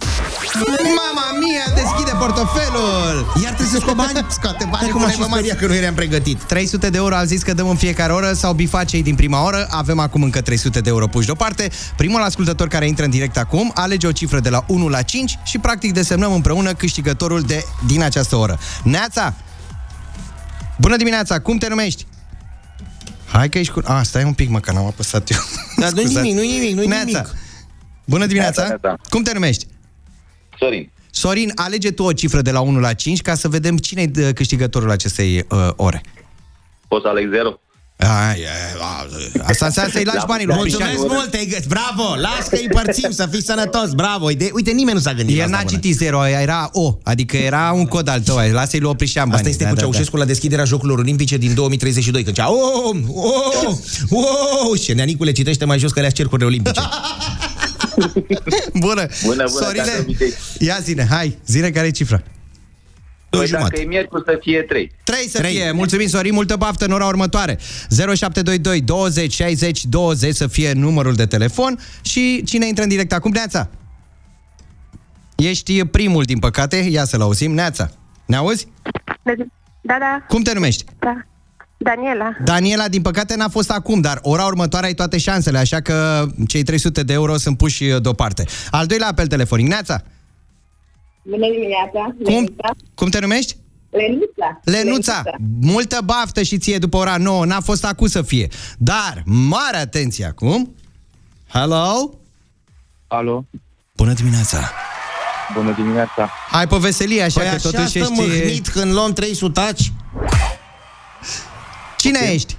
[0.96, 3.34] Mama mia, deschide portofelul!
[3.44, 4.26] Iar trebuie să scot bani?
[4.30, 6.42] Scoate bani, Cum aș punem în speria că nu eram pregătit.
[6.44, 9.68] 300 de euro am zis că dăm în fiecare oră sau bifacei din prima oră.
[9.70, 11.70] Avem acum încă 300 de euro puși deoparte.
[11.96, 15.40] Primul ascultător care intră în direct acum alege o cifră de la 1 la 5
[15.44, 18.60] și practic desemnăm împreună câștigătorul de din această oră.
[18.84, 19.34] Neața!
[20.80, 21.40] Bună dimineața!
[21.40, 22.06] Cum te numești?
[23.28, 23.82] Hai că ești cu...
[23.86, 25.38] A, stai un pic, mă, că n-am apăsat eu.
[25.78, 26.26] Dar nu Scuzați.
[26.26, 27.04] nimic, nu nimic, nu Neața.
[27.06, 27.34] nimic.
[28.06, 28.62] Bună dimineața!
[28.62, 29.02] Neața, neața.
[29.10, 29.66] Cum te numești?
[30.60, 30.92] Sorin.
[31.12, 34.34] Sorin, alege tu o cifră de la 1 la 5 ca să vedem cine e
[34.34, 36.02] câștigătorul acestei uh, ore.
[36.88, 37.60] Poți să aleg 0?
[38.00, 38.36] Ai, ai,
[38.80, 41.14] ai, asta înseamnă să-i lași banii lui Mulțumesc Cristian.
[41.16, 41.66] mult, te-ai găsit.
[41.66, 42.16] Bravo!
[42.16, 43.92] Las că îi împărțim, să fii sănătos.
[43.94, 44.26] Bravo!
[44.26, 45.78] Uite, uite nimeni nu s-a gândit la El asta n-a până.
[45.80, 49.38] citit zero, era O, adică era un cod al tău, lasă-i lui Oprișan banii.
[49.38, 53.78] Asta este cu Ceaușescu la deschiderea Jocurilor Olimpice din 2032, când cea, oh, oh,
[54.10, 56.82] oh, și Neanicule citește mai jos că alea cercurile olimpice.
[58.74, 58.74] Bună.
[58.74, 60.34] Bună, bună, Sorile, te-am obicei.
[60.60, 62.24] ia zine, hai, zine care e cifra.
[63.38, 64.92] Păi dacă e miercuri să fie 3.
[65.04, 65.72] 3 să fie.
[65.72, 67.58] Mulțumim, Sorin, multă baftă în ora următoare.
[67.90, 73.32] 0722 20 60 20 să fie numărul de telefon și cine intră în direct acum,
[73.32, 73.70] Neața?
[75.36, 77.54] Ești primul, din păcate, ia să-l auzim.
[77.54, 77.90] Neața,
[78.26, 78.68] ne auzi?
[79.82, 80.84] Da, da, Cum te numești?
[81.00, 81.22] da.
[81.80, 82.36] Daniela.
[82.44, 86.64] Daniela, din păcate, n-a fost acum, dar ora următoare ai toate șansele, așa că cei
[86.64, 88.44] 300 de euro sunt puși uh, deoparte.
[88.72, 89.68] Al doilea apel telefonic.
[89.68, 90.04] Neața,
[91.30, 92.16] Bună dimineața.
[92.24, 92.56] cum,
[92.96, 93.56] cum te numești?
[93.90, 94.60] Lenuța.
[94.64, 95.22] Lenuța,
[95.62, 98.48] multă baftă și ție după ora 9, n-a fost acum să fie.
[98.78, 100.76] Dar, mare atenție acum.
[101.48, 102.14] Hello?
[103.08, 103.46] Alo,
[103.96, 104.72] Bună dimineața.
[105.54, 106.30] bună dimineața.
[106.52, 108.14] Hai pe veselie, așa Păi că așa totuși stă ești...
[108.14, 109.92] mâhnit când luăm 300 aci.
[111.98, 112.58] Cine ești?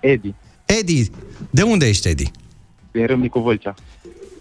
[0.00, 0.34] Edi,
[0.64, 1.10] Edi.
[1.50, 2.30] De unde ești, Edi?
[2.92, 3.74] din Râmnicu Vâlcea.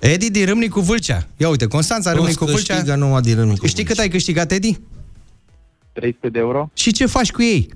[0.02, 1.28] Edi din Râmnicu Vâlcea.
[1.38, 2.74] Ia uite, Constanța Râmnicu Vâlcea.
[2.74, 4.80] câștigă numai din Râmnicu Știi cât ai câștigat, Edi?
[5.94, 6.70] 300 de euro?
[6.74, 7.70] Și ce faci cu ei?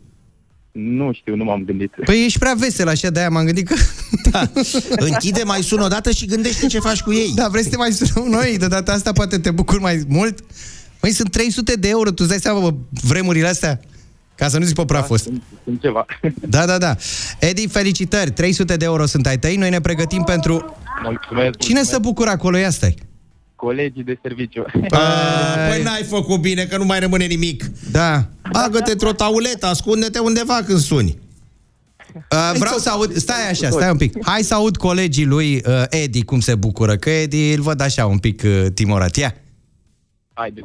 [0.72, 1.92] Nu știu, nu m-am gândit.
[2.06, 3.76] Păi ești prea vesel, așa de-aia m-am gândit că...
[4.32, 4.52] Da.
[4.96, 7.32] Închide, mai sună o dată și gândește ce faci cu ei.
[7.36, 8.58] Da, vrei să te mai sunăm noi?
[8.58, 10.40] De data asta poate te bucur mai mult?
[11.02, 13.80] Măi, sunt 300 de euro, tu îți dai seama, bă, vremurile astea?
[14.36, 15.24] Ca să nu zic pe prea fost.
[15.24, 16.06] Sunt, sunt ceva.
[16.56, 16.96] Da, da, da.
[17.40, 20.78] Edi, felicitări, 300 de euro sunt ai tăi, noi ne pregătim pentru...
[21.04, 22.58] Mulțumesc, Cine se bucură acolo?
[22.58, 22.96] Ia stai.
[23.56, 24.66] Colegii de serviciu.
[25.70, 27.64] Păi n-ai făcut bine, că nu mai rămâne nimic.
[27.92, 28.28] Da.
[28.52, 31.18] Bagă-te într-o tauletă, ascunde-te undeva când suni.
[32.16, 34.26] Uh, vreau să aud, stai așa, stai un pic.
[34.26, 38.06] Hai să aud colegii lui uh, Edi cum se bucură, că Edi îl văd așa
[38.06, 39.16] un pic uh, timorat.
[39.16, 39.36] Ia.
[40.38, 40.62] Haide,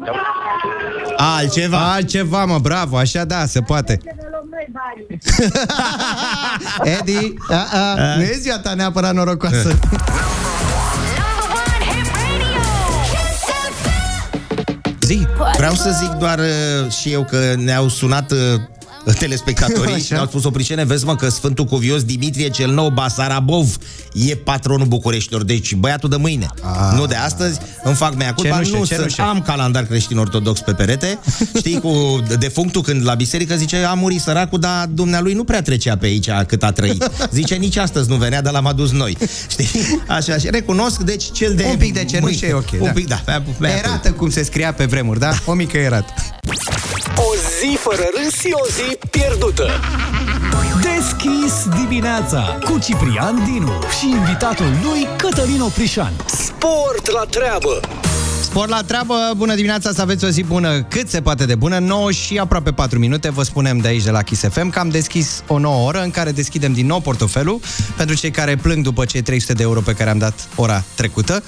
[1.16, 1.92] Altceva.
[1.92, 4.00] Altceva, mă, bravo, așa da, se poate.
[6.98, 9.78] Edi, a, a, nu e ziua ta neapărat norocoasă.
[15.00, 15.26] Zi.
[15.56, 18.38] Vreau să zic doar uh, și eu că ne-au sunat uh,
[19.18, 20.02] telespectatorii Așa.
[20.04, 23.76] și ne-au spus oprișene, vezi mă că Sfântul Cuvios Dimitrie cel Nou Basarabov
[24.12, 26.46] e patronul Bucureștilor, deci băiatul de mâine,
[26.96, 29.08] nu de astăzi, îmi fac mea culpa, Cenușă, nu cenușă.
[29.16, 31.18] sunt, am calendar creștin ortodox pe perete,
[31.58, 35.96] știi, cu defunctul când la biserică zice, a murit săracul, dar dumnealui nu prea trecea
[35.96, 37.10] pe aici cât a trăit.
[37.32, 39.16] Zice, nici astăzi nu venea, dar l-am adus noi.
[39.50, 39.68] Știi?
[40.08, 42.72] Așa, și recunosc, deci cel de Un pic de cenușă e ok.
[42.72, 42.90] Un da.
[42.90, 43.14] pic, da.
[43.16, 43.68] mea- mea culpa.
[43.68, 45.32] Erată cum se scria pe vremuri, da?
[45.44, 46.12] O mică erată.
[47.30, 49.70] O zi fără râs și o zi pierdută.
[50.82, 56.12] Deschis dimineața cu Ciprian Dinu și invitatul lui Cătălin Oprișan.
[56.26, 57.80] Sport la treabă.
[58.42, 61.78] Sport la treabă, bună dimineața, să aveți o zi bună cât se poate de bună,
[61.78, 64.88] 9 și aproape 4 minute, vă spunem de aici de la Kiss FM că am
[64.88, 67.60] deschis o nouă oră în care deschidem din nou portofelul
[67.96, 71.42] pentru cei care plâng după cei 300 de euro pe care am dat ora trecută.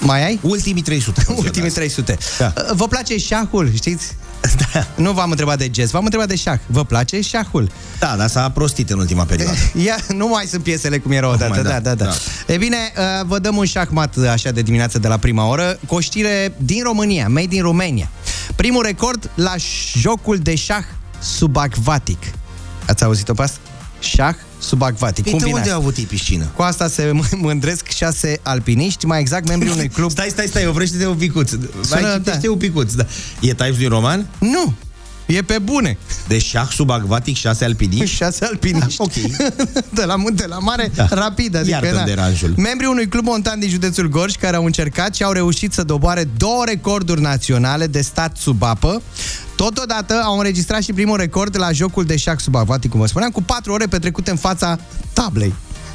[0.00, 0.38] Mai ai?
[0.42, 1.24] Ultimii 300.
[1.36, 2.18] Ultimii 300.
[2.38, 2.52] Da.
[2.72, 4.16] Vă place șahul, știți?
[4.72, 4.86] Da.
[4.96, 6.58] Nu v-am întrebat de jazz, v-am întrebat de șah.
[6.66, 7.70] Vă place șahul?
[7.98, 9.56] Da, dar s-a prostit în ultima perioadă.
[9.84, 11.50] Ia, nu mai sunt piesele cum erau odată.
[11.50, 12.52] mai, Da, da, da, da, da.
[12.52, 15.94] E bine, uh, vă dăm un șahmat așa de dimineață de la prima oră, cu
[15.94, 18.10] o știre din România, made in Romania.
[18.56, 19.54] Primul record la
[19.98, 20.84] jocul de șah
[21.22, 22.22] subacvatic.
[22.86, 23.58] Ați auzit-o pe asta?
[24.02, 25.22] Șah subacvatic.
[25.22, 25.80] Păi Cum de vine unde asta?
[25.80, 26.44] a avut ei piscină?
[26.56, 30.10] Cu asta se m- mândresc șase alpiniști, mai exact membrii unui club.
[30.10, 31.50] Stai, stai, stai, oprește-te un picuț.
[31.50, 32.92] Sună, Mai citește un picuț.
[32.92, 33.06] Da.
[33.40, 34.26] E types din roman?
[34.38, 34.74] Nu.
[35.26, 35.98] E pe bune.
[36.28, 38.16] De șah subacvatic, șase alpiniști?
[38.22, 38.94] Șase alpiniști.
[39.00, 39.12] ok.
[39.98, 41.06] de la munte la mare, da.
[41.10, 41.56] rapid.
[41.56, 42.04] Adică, Iartă-mi na.
[42.04, 42.54] deranjul.
[42.56, 46.28] Membrii unui club montan din județul Gorj care au încercat și au reușit să doboare
[46.36, 49.02] două recorduri naționale de stat sub apă.
[49.56, 53.42] Totodată au înregistrat și primul record la jocul de șac subacvatic, cum vă spuneam, cu
[53.42, 54.78] patru ore petrecute în fața
[55.12, 55.54] tablei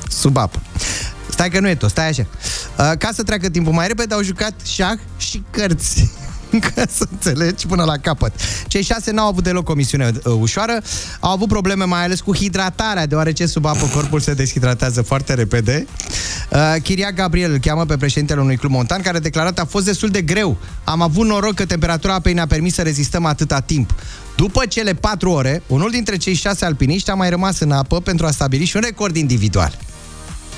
[0.10, 0.62] sub apă.
[1.30, 2.26] Stai că nu e tot, stai așa.
[2.78, 6.10] Uh, Ca să treacă timpul mai repede, au jucat șah și cărți.
[6.76, 8.34] Ca să înțelegi până la capăt.
[8.68, 10.82] Cei șase n-au avut deloc o misiune uh, ușoară,
[11.20, 15.88] au avut probleme mai ales cu hidratarea, deoarece sub apă corpul se deshidratează foarte repede.
[16.50, 19.86] Uh, Chiria Gabriel îl cheamă pe președintele unui club montan, care a declarat a fost
[19.86, 20.58] destul de greu.
[20.84, 23.95] Am avut noroc că temperatura apei ne-a permis să rezistăm atâta timp.
[24.36, 28.26] După cele patru ore, unul dintre cei șase alpiniști a mai rămas în apă pentru
[28.26, 29.78] a stabili și un record individual.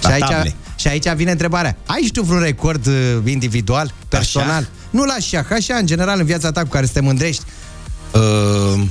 [0.01, 0.55] La și, aici, table.
[0.75, 1.77] și aici vine întrebarea.
[1.85, 2.93] Ai și tu vreun record uh,
[3.25, 4.61] individual, personal?
[4.61, 4.78] șah?
[4.89, 7.43] Nu la șah, așa, în general, în viața ta cu care să te mândrești.
[8.13, 8.81] Uh,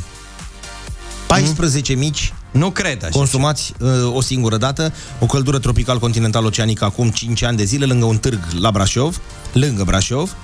[1.27, 3.13] 14 mici Nu cred așa.
[3.13, 7.85] consumați uh, o singură dată, o căldură tropical continental oceanică acum 5 ani de zile
[7.85, 9.21] lângă un târg la Brașov,
[9.53, 10.37] lângă Brașov,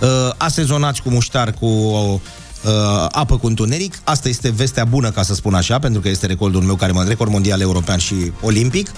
[0.00, 2.20] uh, asezonați cu muștar cu o
[2.64, 3.94] uh, apă cu întuneric.
[4.04, 7.04] Asta este vestea bună, ca să spun așa, pentru că este recordul meu care mă
[7.04, 8.90] record mondial, european și olimpic.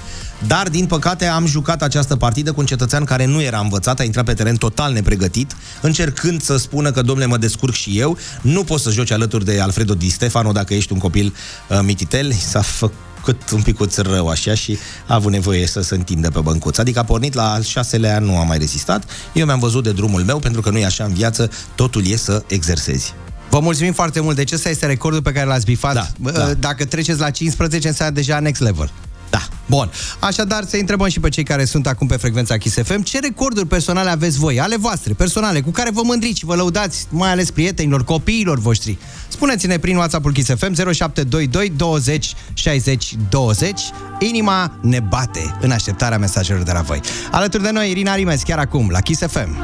[0.47, 4.05] Dar, din păcate, am jucat această partidă cu un cetățean care nu era învățat, a
[4.05, 8.65] intrat pe teren total nepregătit, încercând să spună că, domnule, mă descurc și eu, nu
[8.65, 11.35] poți să joci alături de Alfredo Di Stefano dacă ești un copil
[11.69, 12.33] uh, mititel.
[12.51, 16.79] S-a făcut un picuț rău așa și a avut nevoie să se întindă pe băncuț.
[16.79, 19.05] Adică a pornit la al șaselea an, nu a mai rezistat.
[19.33, 22.17] Eu mi-am văzut de drumul meu, pentru că nu e așa în viață, totul e
[22.17, 23.15] să exersezi.
[23.53, 24.37] Vă mulțumim foarte mult.
[24.37, 25.95] Deci ăsta este recordul pe care l-ați bifat.
[25.95, 26.55] Da, Bă, da.
[26.55, 28.91] Dacă treceți la 15, înseamnă deja next level.
[29.31, 29.39] Da.
[29.67, 29.91] Bun.
[30.19, 33.67] Așadar, să întrebăm și pe cei care sunt acum pe frecvența Kiss FM, ce recorduri
[33.67, 37.51] personale aveți voi, ale voastre, personale, cu care vă mândriți și vă lăudați, mai ales
[37.51, 38.99] prietenilor, copiilor voștri.
[39.29, 43.81] Spuneți-ne prin WhatsApp-ul Kiss FM 0722 20 60 20.
[44.19, 47.01] Inima ne bate în așteptarea mesajelor de la voi.
[47.31, 49.57] Alături de noi, Irina Rimes, chiar acum, la Kiss FM.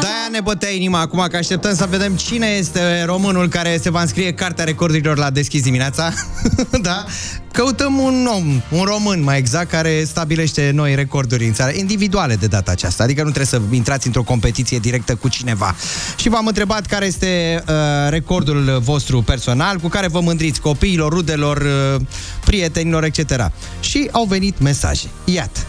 [0.00, 4.00] De-aia ne bătea inima acum că așteptăm să vedem cine este românul care se va
[4.00, 6.12] înscrie cartea recordurilor la deschis dimineața.
[6.82, 7.04] da?
[7.52, 12.46] Căutăm un om, un român mai exact, care stabilește noi recorduri în țară, individuale de
[12.46, 13.02] data aceasta.
[13.02, 15.74] Adică nu trebuie să intrați într-o competiție directă cu cineva.
[16.16, 17.74] Și v-am întrebat care este uh,
[18.08, 22.00] recordul vostru personal, cu care vă mândriți copiilor, rudelor, uh,
[22.44, 23.50] prietenilor, etc.
[23.80, 25.06] Și au venit mesaje.
[25.24, 25.60] Iată.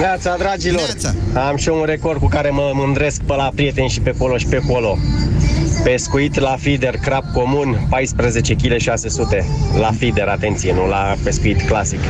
[0.00, 0.80] Neața, dragilor!
[0.80, 1.14] Neața.
[1.48, 4.36] Am și eu un record cu care mă mândresc pe la prieteni și pe colo
[4.36, 4.98] și pe colo.
[5.84, 9.46] Pescuit la feeder crab comun, 14 kg 600
[9.78, 12.00] la feeder, atenție, nu la pescuit clasic.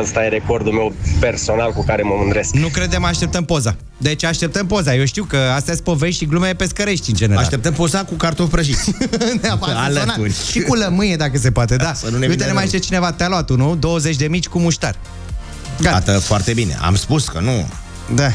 [0.00, 2.54] Ăsta e recordul meu personal cu care mă mândresc.
[2.54, 3.76] Nu credem, așteptăm poza.
[3.96, 4.94] Deci așteptăm poza.
[4.94, 7.42] Eu știu că astea sunt povești și glume pescărești în general.
[7.42, 8.92] Așteptăm poza cu cartofi prăjiți.
[9.84, 10.34] Alături.
[10.50, 11.92] Și cu lămâie, dacă se poate, da.
[11.94, 12.70] Să nu ne Uite, vină ne mai rău.
[12.70, 14.94] zice cineva, te-a luat unul, 20 de mici cu muștar.
[15.80, 16.78] Gata, foarte bine.
[16.82, 17.68] Am spus că nu.
[18.14, 18.28] Da.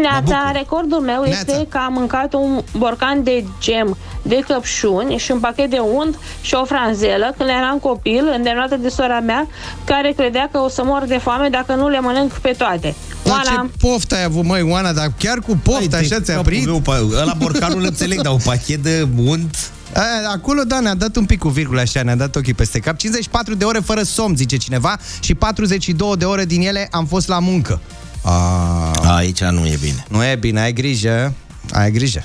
[0.00, 5.38] Neața, recordul meu este că am mâncat un borcan de gem de căpșuni și un
[5.38, 9.46] pachet de unt și o franzelă când eram copil, îndemnată de sora mea,
[9.84, 12.94] care credea că o să mor de foame dacă nu le mănânc pe toate.
[13.22, 16.50] Dar Oana, ce poftă ai avut, măi, Oana, dar chiar cu poftă, așa ți-a capul
[16.50, 16.64] prit?
[16.64, 19.70] meu, pa- ăla borcanul înțeleg, dar un pachet de unt...
[19.94, 22.96] Aia, acolo, da, ne-a dat un pic cu virgulă așa, ne-a dat ochii peste cap.
[22.96, 27.28] 54 de ore fără somn, zice cineva, și 42 de ore din ele am fost
[27.28, 27.80] la muncă.
[28.24, 28.90] A...
[29.16, 30.04] Aici nu e bine.
[30.08, 31.34] Nu e bine, ai grijă,
[31.72, 32.24] ai grijă.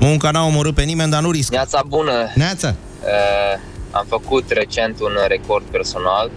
[0.00, 1.54] Munca n-a omorât pe nimeni, dar nu riscă.
[1.54, 2.12] Neața bună!
[2.34, 2.74] Neața!
[3.02, 3.60] Uh,
[3.90, 6.30] am făcut recent un record personal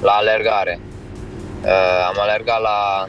[0.00, 0.80] la alergare.
[1.62, 1.70] Uh,
[2.08, 3.08] am alergat la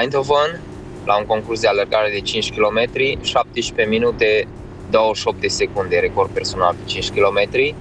[0.00, 0.60] Eindhoven,
[1.04, 2.90] la un concurs de alergare de 5 km,
[3.22, 4.48] 17 minute
[4.90, 7.74] 28 de secunde, record personal pe 5 km.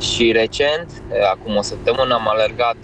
[0.00, 2.76] Și recent, uh, acum o săptămână, am alergat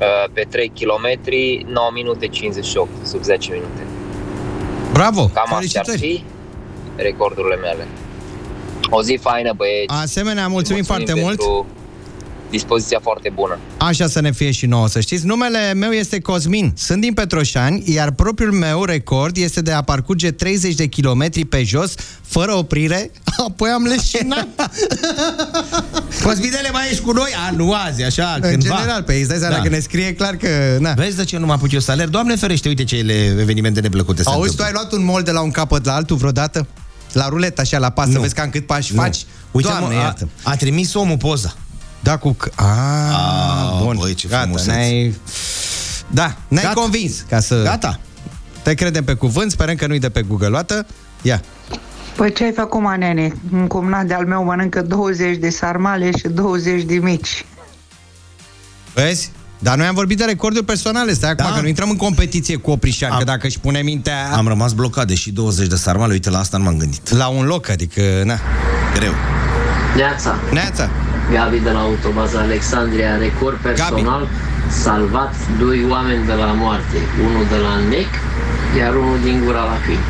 [0.00, 1.30] uh, pe 3 km,
[1.72, 3.86] 9 minute 58, sub 10 minute.
[4.92, 5.30] Bravo!
[5.34, 6.24] Cam astea ar fi
[6.96, 7.86] recordurile mele.
[8.90, 9.94] O zi faină, băieți!
[10.02, 11.42] Asemenea, mulțumim, foarte mult.
[12.48, 13.58] Pentru dispoziția foarte bună.
[13.76, 15.26] Așa să ne fie și nouă, să știți.
[15.26, 20.30] Numele meu este Cosmin, sunt din Petroșani, iar propriul meu record este de a parcurge
[20.30, 23.10] 30 de kilometri pe jos, fără oprire,
[23.48, 24.46] apoi am leșinat.
[26.24, 27.30] Cosminele mai ești cu noi?
[27.48, 28.76] A, nu azi, așa, În cândva.
[28.76, 29.62] general, pe îți dai seama Da.
[29.62, 30.48] că ne scrie clar că...
[30.80, 30.92] Na.
[30.92, 32.10] Vezi de ce nu mă apuc eu să alerg?
[32.10, 32.96] Doamne ferește, uite ce
[33.40, 34.64] evenimente neplăcute se Auzi, tu întâmplă.
[34.64, 36.66] ai luat un mol de la un capăt la altul vreodată?
[37.12, 38.20] La ruletă, așa, la pas, să Nu.
[38.20, 39.00] vezi cam cât pași Nu.
[39.00, 39.18] faci?
[39.50, 40.28] Uite, Doamne, mă, a, iartă.
[40.42, 41.54] a trimis omul poza.
[42.00, 42.36] Da, cu...
[42.36, 43.96] c- A, Ah, bun.
[44.00, 44.70] băi, ce Gata, frumusețe.
[44.76, 45.14] ne-ai...
[46.10, 46.80] Da, ne-ai Gata.
[46.80, 47.62] convins ca să...
[47.62, 48.00] Gata.
[48.62, 50.86] Te credem pe cuvânt, sperăm că nu-i de pe Google luată.
[51.22, 51.42] Ia.
[52.16, 53.32] Păi ce ai făcut, mă, nene?
[53.52, 57.44] Un cumnat de-al meu mănâncă 20 de sarmale și 20 de mici.
[58.94, 59.30] Vezi?
[59.58, 61.54] Dar noi am vorbit de recorduri personale, stai acum, Da.
[61.54, 65.06] că nu intrăm în competiție cu Oprișan, că dacă își pune mintea Am rămas blocat,
[65.06, 67.10] deși 20 de sarmale, uite, la asta nu m-am gândit.
[67.10, 68.38] la un loc, adică, na.
[68.94, 69.12] Greu.
[69.96, 70.90] Neața, Neața.
[71.32, 74.28] Gabi de la Autobaza Alexandria, record personal,
[74.82, 76.96] salvat doi oameni de la moarte,
[77.28, 78.08] unul de la nec,
[78.78, 80.00] iar unul din gura la câini.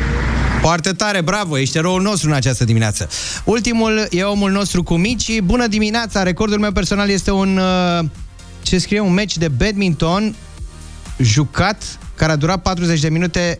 [0.61, 3.09] Foarte tare, bravo, ești eroul nostru în această dimineață.
[3.43, 5.39] Ultimul e omul nostru cu Mici.
[5.39, 7.57] Bună dimineața, recordul meu personal este un,
[7.99, 8.05] uh,
[8.61, 10.35] ce scrie, un meci de badminton
[11.17, 11.83] jucat,
[12.15, 13.59] care a durat 40 de minute,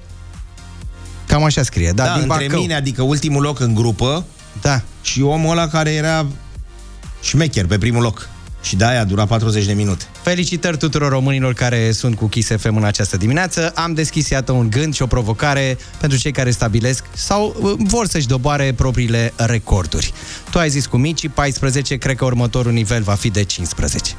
[1.27, 1.91] cam așa scrie.
[1.95, 2.59] Da, Da, din între Bacău.
[2.61, 4.25] mine, adică ultimul loc în grupă
[4.61, 4.81] Da.
[5.01, 6.25] și omul ăla care era
[7.21, 8.29] șmecher pe primul loc.
[8.61, 10.03] Și de aia a durat 40 de minute.
[10.29, 13.71] Felicitări tuturor românilor care sunt cu Kiss FM în această dimineață.
[13.75, 18.07] Am deschis, iată, un gând și o provocare pentru cei care stabilesc sau uh, vor
[18.07, 20.13] să-și doboare propriile recorduri.
[20.51, 24.13] Tu ai zis cu micii 14, cred că următorul nivel va fi de 15.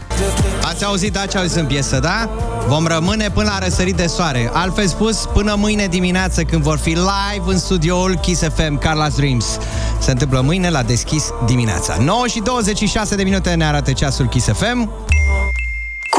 [0.63, 2.31] Ați auzit, da, ce auzit în piesă, da?
[2.67, 4.51] Vom rămâne până la răsărit de soare.
[4.53, 9.59] Altfel spus, până mâine dimineață când vor fi live în studioul Kiss FM Carla's Dreams.
[10.01, 11.97] Se întâmplă mâine la deschis dimineața.
[12.01, 14.91] 9 și 26 de minute ne arată ceasul Kiss FM.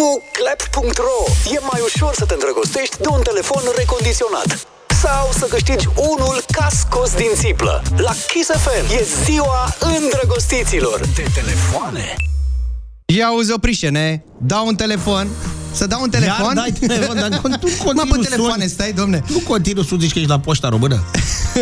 [0.02, 1.20] Cu clap.ro
[1.56, 4.68] e mai ușor să te îndrăgostești de un telefon recondiționat
[5.02, 7.82] sau să câștigi unul ca scos din țiplă.
[7.98, 11.00] La Kiss FM e ziua îndrăgostiților.
[11.16, 12.16] De telefoane.
[13.16, 15.28] Ia auzi, oprișene, dau un telefon,
[15.74, 16.46] să dau un telefon?
[16.46, 18.70] Iar dai telefon, dar tu Mă, continuu pe telefoane, suni.
[18.70, 19.24] stai, domne.
[19.30, 21.04] Nu continuu să zici că ești la poșta română.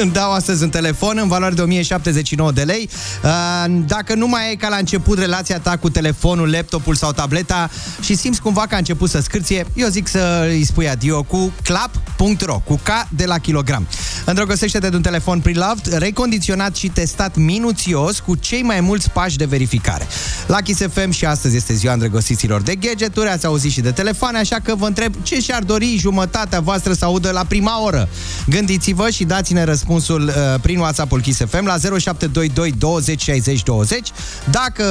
[0.01, 2.89] Îmi dau astăzi un telefon în valoare de 1079 de lei.
[3.23, 7.69] Uh, Dacă nu mai e ca la început relația ta cu telefonul, laptopul sau tableta
[8.01, 11.51] și simți cumva că a început să scârție, eu zic să îi spui adio cu
[11.63, 13.87] clap.ro, cu K de la kilogram.
[14.25, 19.45] Îndrăgostește-te de un telefon pre-loved, recondiționat și testat minuțios cu cei mai mulți pași de
[19.45, 20.07] verificare.
[20.47, 24.37] La Kiss FM și astăzi este ziua îndrăgostiților de gadgeturi, ați auzit și de telefoane,
[24.37, 28.09] așa că vă întreb ce și-ar dori jumătatea voastră să audă la prima oră.
[28.47, 34.11] Gândiți-vă și dați-ne răspunsul uh, prin WhatsApp-ul Kiss FM la 0722 20 60 20.
[34.51, 34.83] Dacă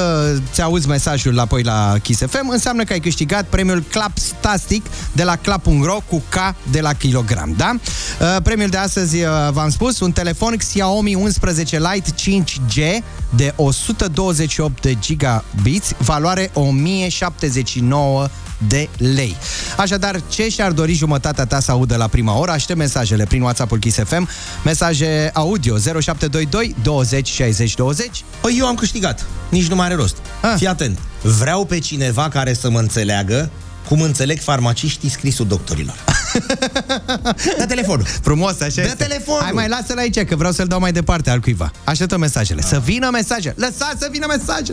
[0.52, 5.36] ți auzi mesajul apoi la Kiss FM, înseamnă că ai câștigat premiul Clapstastic de la
[5.36, 7.74] Clap.ro cu K de la kilogram, da?
[8.20, 13.02] Uh, premiul de astăzi, uh, v-am spus, un telefon Xiaomi 11 Lite 5G
[13.36, 18.28] de 128 de gigabits, valoare 1079
[18.68, 19.36] de lei.
[19.76, 22.50] Așadar, ce și-ar dori jumătatea ta să audă la prima oră?
[22.50, 24.28] Aștept mesajele prin WhatsApp-ul Kiss FM,
[24.64, 28.24] mesaje audio 0722 20 60 20.
[28.40, 29.26] Păi eu am câștigat.
[29.50, 30.16] Nici nu mai are rost.
[30.42, 30.54] Ah.
[30.56, 30.98] Fii atent.
[31.22, 33.50] Vreau pe cineva care să mă înțeleagă
[33.88, 35.94] cum înțeleg farmaciștii scrisul doctorilor.
[37.58, 38.04] Da telefonul.
[38.22, 38.94] Frumos, așa Dă este.
[39.06, 39.42] telefonul.
[39.42, 41.70] Hai mai lasă-l aici, că vreau să-l dau mai departe al cuiva.
[41.84, 42.62] Așteptăm mesajele.
[42.62, 43.54] Să vină mesaje.
[43.56, 44.72] Lăsați să vină mesaje.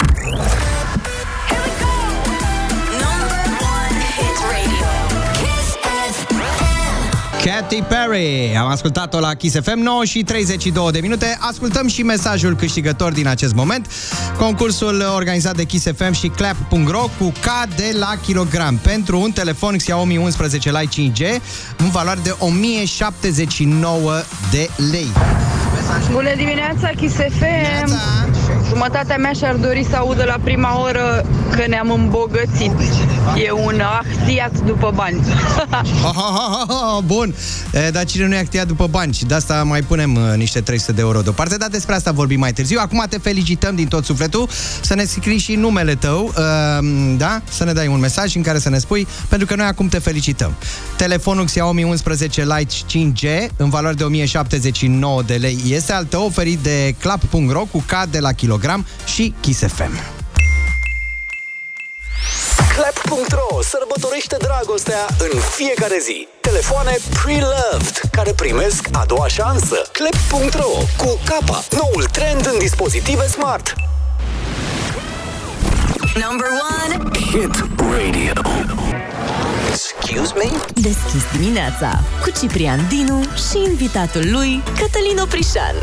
[7.46, 8.56] Katy Perry.
[8.58, 11.38] Am ascultat-o la Kiss FM 9 și 32 de minute.
[11.40, 13.88] Ascultăm și mesajul câștigător din acest moment.
[14.38, 19.78] Concursul organizat de Kiss FM și Clap.ro cu K de la kilogram pentru un telefon
[19.78, 21.42] Xiaomi 11 Lite 5G
[21.78, 24.12] în valoare de 1079
[24.52, 25.08] de lei.
[26.12, 28.45] Bună dimineața, Kiss FM!
[28.68, 31.26] Jumătatea mea și-ar dori să audă la prima oră
[31.56, 32.72] că ne-am îmbogățit.
[33.46, 35.22] E un ahtiat după bani.
[36.06, 37.36] Ha, ha, ha, ha, ha, bun,
[37.74, 40.62] e, dar cine nu e actiat după bani și de asta mai punem uh, niște
[40.62, 42.80] 300 de euro deoparte, dar despre asta vorbim mai târziu.
[42.82, 44.50] Acum te felicităm din tot sufletul
[44.82, 47.42] să ne scrii și numele tău, uh, da?
[47.50, 50.00] Să ne dai un mesaj în care să ne spui, pentru că noi acum te
[50.00, 50.56] felicităm.
[50.98, 56.60] Telefonul Xiaomi 11 Lite 5G în valoare de 1079 de lei este al tău, oferit
[56.60, 59.94] de clap.ro cu K de la kilogram și Kiss FM.
[62.76, 66.28] Clap.ro sărbătorește dragostea în fiecare zi.
[66.42, 69.76] Telefoane pre-loved care primesc a doua șansă.
[69.92, 73.74] Clap.ro cu capa, noul trend în dispozitive smart.
[76.28, 76.48] Number
[76.82, 77.56] one Hit
[77.92, 78.34] Radio.
[79.72, 80.50] Excuse me?
[80.74, 85.76] Deschis dimineața cu Ciprian Dinu și invitatul lui Cătălin Oprișan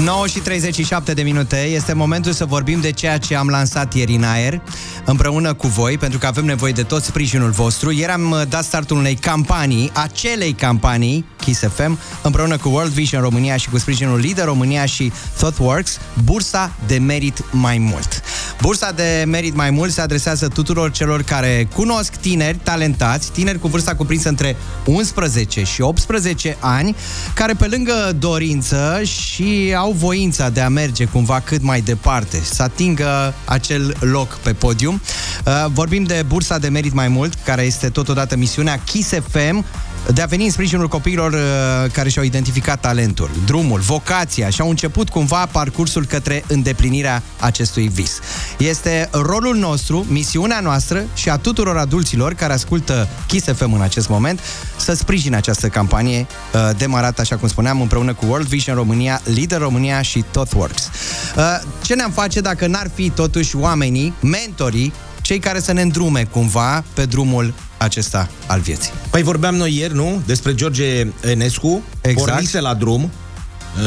[0.00, 4.14] 9 și 37 de minute, este momentul să vorbim de ceea ce am lansat ieri
[4.14, 4.60] în aer,
[5.04, 7.92] împreună cu voi, pentru că avem nevoie de tot sprijinul vostru.
[7.92, 13.20] Ieri am uh, dat startul unei campanii, acelei campanii, Kiss FM, împreună cu World Vision
[13.20, 18.22] România și cu sprijinul Lider România și ThoughtWorks, Bursa de Merit Mai Mult.
[18.60, 23.68] Bursa de Merit Mai Mult se adresează tuturor celor care cunosc tineri talentați, tineri cu
[23.68, 26.96] vârsta cuprinsă între 11 și 18 ani,
[27.34, 32.62] care pe lângă dorință și au voința de a merge cumva cât mai departe, să
[32.62, 35.00] atingă acel loc pe podium.
[35.46, 39.64] Uh, Vorbim de Bursa de Merit Mai Mult, care este totodată misiunea Kiss FM,
[40.12, 44.68] de a veni în sprijinul copiilor uh, care și-au identificat talentul, drumul, vocația și au
[44.68, 48.18] început cumva parcursul către îndeplinirea acestui vis.
[48.58, 54.08] Este rolul nostru, misiunea noastră și a tuturor adulților care ascultă Kiss FM în acest
[54.08, 54.40] moment
[54.76, 59.60] să sprijine această campanie uh, demarată, așa cum spuneam, împreună cu World Vision România, Leader
[59.60, 60.90] România și ThoughtWorks.
[61.36, 61.42] Uh,
[61.82, 64.92] ce ne-am face dacă n-ar fi totuși oamenii, mentorii,
[65.24, 67.54] cei care să ne îndrume cumva pe drumul
[67.84, 68.92] acesta al vieții.
[69.10, 70.22] Păi vorbeam noi ieri, nu?
[70.26, 71.82] Despre George Enescu.
[72.00, 72.30] Exact.
[72.30, 73.10] Pornise la drum.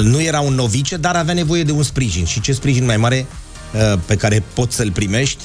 [0.03, 2.25] Nu era un novice, dar avea nevoie de un sprijin.
[2.25, 3.25] Și ce sprijin mai mare
[3.73, 5.43] uh, pe care poți să-l primești?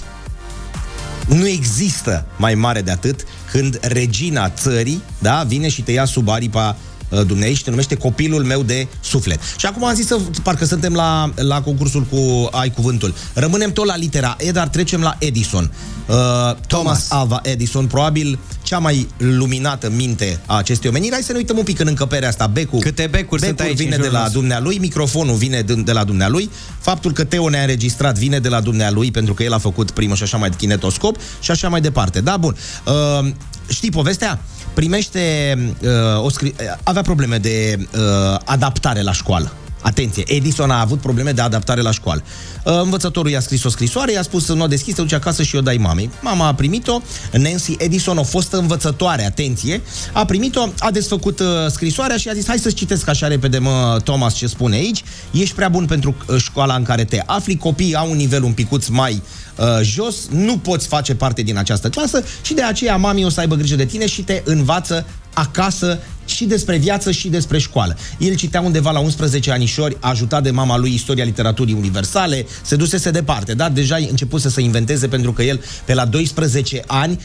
[1.29, 6.29] Nu există mai mare de atât când regina țării, da, vine și te ia sub
[6.29, 6.77] aripa
[7.13, 9.41] uh, Dumnezeu și te numește copilul meu de suflet.
[9.57, 13.15] Și acum am zis să, parcă suntem la, la concursul cu Ai Cuvântul.
[13.35, 15.71] Rămânem tot la litera E, dar trecem la Edison.
[16.07, 21.13] Uh, Thomas, Thomas Alva Edison, probabil cea mai luminată minte a acestei omeniri.
[21.13, 22.47] Hai să ne uităm un pic în încăperea asta.
[22.47, 24.39] Becul, Câte becuri sunt becul aici în vine de jurul la nostru.
[24.41, 26.51] dumnealui, microfonul vine de, de la dumnealui,
[26.81, 30.17] faptul că Teo ne-a înregistrat vine de la dumnealui pentru că el a făcut primul
[30.17, 32.21] și așa mai kinetoscop și așa mai departe.
[32.21, 32.57] Da, bun.
[32.87, 33.31] Uh,
[33.73, 34.41] știi povestea?
[34.75, 39.53] Primește uh, o scri- uh, avea probleme de uh, adaptare la școală.
[39.83, 42.23] Atenție, Edison a avut probleme de adaptare la școală.
[42.65, 45.57] Uh, Învățătorul i-a scris o scrisoare, i-a spus nu o deschis, te duci acasă și
[45.57, 46.11] o dai mamei.
[46.21, 47.01] Mama a primit-o,
[47.33, 49.81] Nancy Edison, o fostă învățătoare, atenție,
[50.13, 54.01] a primit-o, a desfăcut uh, scrisoarea și a zis hai să-ți citesc așa repede, mă,
[54.05, 55.03] Thomas, ce spune aici.
[55.31, 58.53] Ești prea bun pentru uh, școala în care te afli, copiii au un nivel un
[58.53, 59.23] picuț mai
[59.57, 63.41] uh, jos, nu poți face parte din această clasă și de aceea mami o să
[63.41, 67.97] aibă grijă de tine și te învață acasă și despre viață și despre școală.
[68.19, 73.11] El citea undeva la 11 anișori, ajutat de mama lui istoria literaturii universale, se dusese
[73.11, 77.21] departe, dar deja început să se inventeze pentru că el pe la 12 ani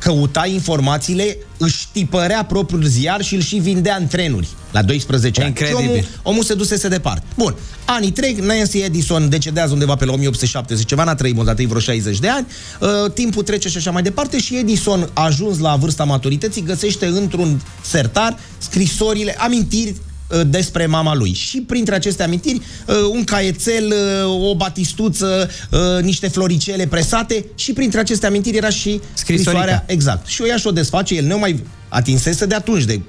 [0.00, 5.48] căuta informațiile, își tipărea propriul ziar și îl și vindea în trenuri la 12 ani.
[5.48, 5.84] Incredibil.
[5.84, 7.22] Și omul, omul se dusese departe.
[7.36, 7.54] Bun.
[7.84, 11.68] Anii trec, Nancy Edison decedează undeva pe la 1870 ceva, n-a trăit mult, a trăit
[11.68, 12.46] vreo 60 de ani,
[12.80, 17.60] uh, timpul trece și așa mai departe și Edison, ajuns la vârsta maturității, găsește într-un
[17.82, 20.09] sertar scrisorile, amintiri uh,
[20.46, 21.32] despre mama lui.
[21.32, 27.72] Și printre aceste amintiri, uh, un caietel, uh, o batistuță, uh, niște floricele presate și
[27.72, 30.26] printre aceste amintiri era și scrisoarea exact.
[30.26, 33.00] Și o ia și o desface, el nu mai atinsese de atunci, de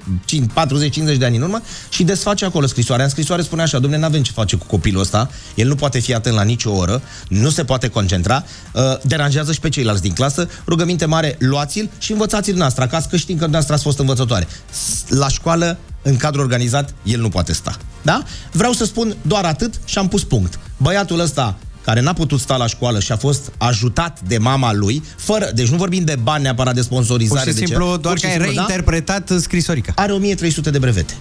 [1.14, 3.04] 40-50 de ani în urmă, și desface acolo scrisoarea.
[3.04, 6.14] În scrisoare spune așa, domne, n-avem ce face cu copilul ăsta, el nu poate fi
[6.14, 10.48] atent la nicio oră, nu se poate concentra, uh, deranjează și pe ceilalți din clasă,
[10.66, 14.48] rugăminte mare, luați-l și învățați-l dumneavoastră, acasă că știm că dumneavoastră ați fost învățătoare.
[14.70, 17.76] S- La școală, în cadru organizat, el nu poate sta.
[18.02, 18.22] Da?
[18.52, 20.58] Vreau să spun doar atât și am pus punct.
[20.76, 25.02] Băiatul ăsta care n-a putut sta la școală și a fost ajutat de mama lui,
[25.16, 27.44] fără, deci nu vorbim de bani neapărat de sponsorizare.
[27.44, 28.64] Pur și de simplu, ce, doar pur că și ai simplu, da?
[28.66, 29.92] reinterpretat scrisorica.
[29.96, 31.14] Are 1300 de brevete.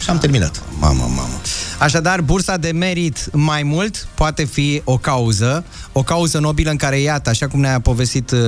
[0.00, 0.62] Și am terminat.
[0.78, 1.40] Mamă, mamă.
[1.78, 7.00] Așadar, bursa de merit mai mult poate fi o cauză, o cauză nobilă în care,
[7.00, 8.38] iată, așa cum ne-a povestit uh,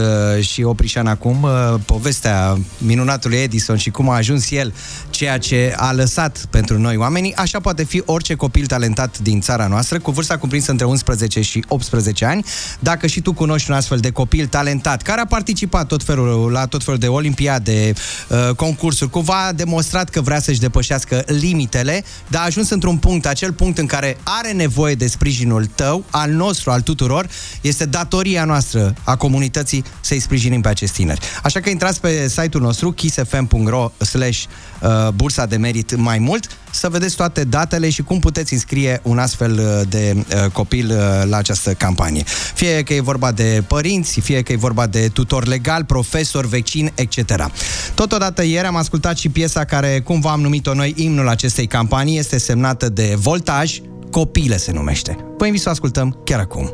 [0.40, 4.74] și Oprișan acum, uh, povestea minunatului Edison și cum a ajuns el
[5.10, 9.66] ceea ce a lăsat pentru noi oamenii, așa poate fi orice copil talentat din țara
[9.66, 12.44] noastră, cu vârsta cuprinsă între 11 și 18 ani.
[12.78, 16.66] Dacă și tu cunoști un astfel de copil talentat, care a participat tot felul, la
[16.66, 17.92] tot felul de olimpiade,
[18.28, 23.26] uh, concursuri, cumva a demonstrat că vrea să-și depășească limitele, dar a ajuns într-un punct,
[23.26, 27.28] acel punct în care are nevoie de sprijinul tău, al nostru, al tuturor,
[27.60, 31.20] este datoria noastră a comunității să-i sprijinim pe acești tineri.
[31.42, 34.71] Așa că intrați pe site-ul nostru kissfm.ro slash uh,
[35.14, 39.52] bursa de merit mai mult să vedeți toate datele și cum puteți înscrie un astfel
[39.52, 42.22] uh, de uh, copil uh, la această campanie.
[42.54, 46.92] Fie că e vorba de părinți, fie că e vorba de tutor legal, profesor, vecin,
[46.94, 47.50] etc.
[47.94, 52.38] Totodată ieri am ascultat și piesa care, cum v-am numit-o noi, imnul acestei campanii, este
[52.38, 53.78] semnată de Voltaj,
[54.10, 55.16] Copile se numește.
[55.38, 56.72] Vă invit să o ascultăm chiar acum.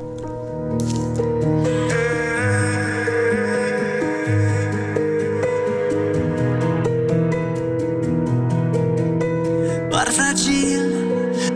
[9.99, 10.85] Par fragil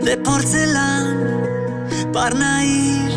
[0.03, 1.17] de porțelan
[2.11, 3.13] Par naiv,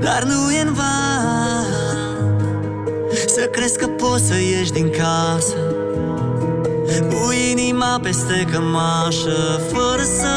[0.00, 1.66] dar nu e în van
[3.26, 5.56] Să crezi că poți să ieși din casă
[7.08, 10.34] Cu inima peste cămașă Fără să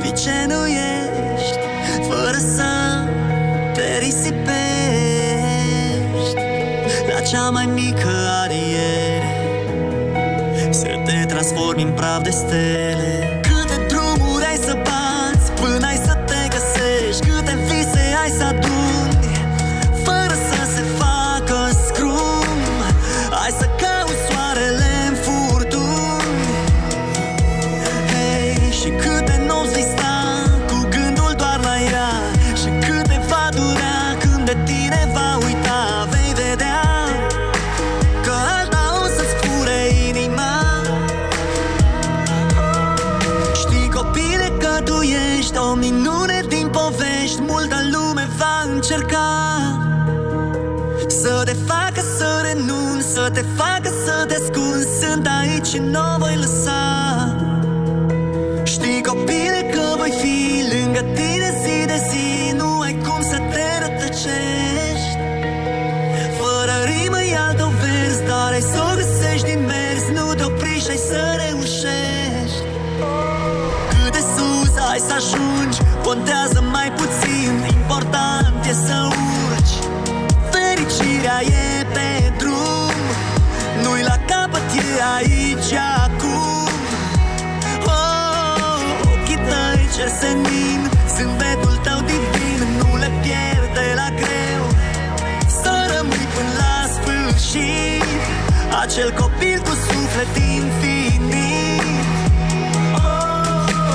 [0.00, 1.58] fii ce nu ești
[2.08, 2.70] Fără să
[3.74, 4.48] te risipești
[7.12, 8.10] La cea mai mică
[8.42, 9.22] ariere.
[10.70, 13.40] Să te transformi în praf de stele.
[13.42, 17.26] Câte drumuri ai să bați Până ai să te găsești?
[17.28, 18.57] Câte vise ai să
[53.38, 56.36] te facă să te ascunzi Sunt aici și nu o voi
[98.82, 101.82] Acel copil cu suflet infinit.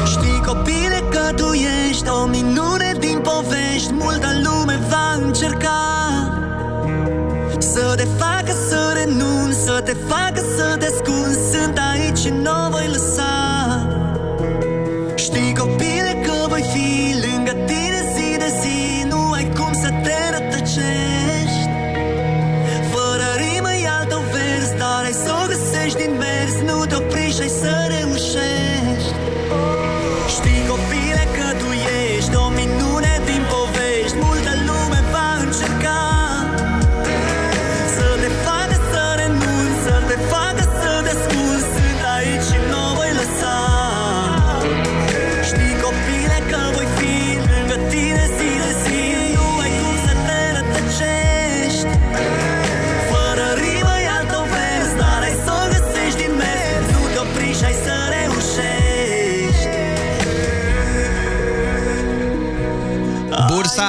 [0.06, 1.52] Știi copile că tu
[1.90, 5.82] ești o minune din povești Multă lume va încerca
[7.60, 11.40] Să te facă să renunți Să te facă să te ascunzi.
[11.52, 13.13] Sunt aici și nu o voi lăsa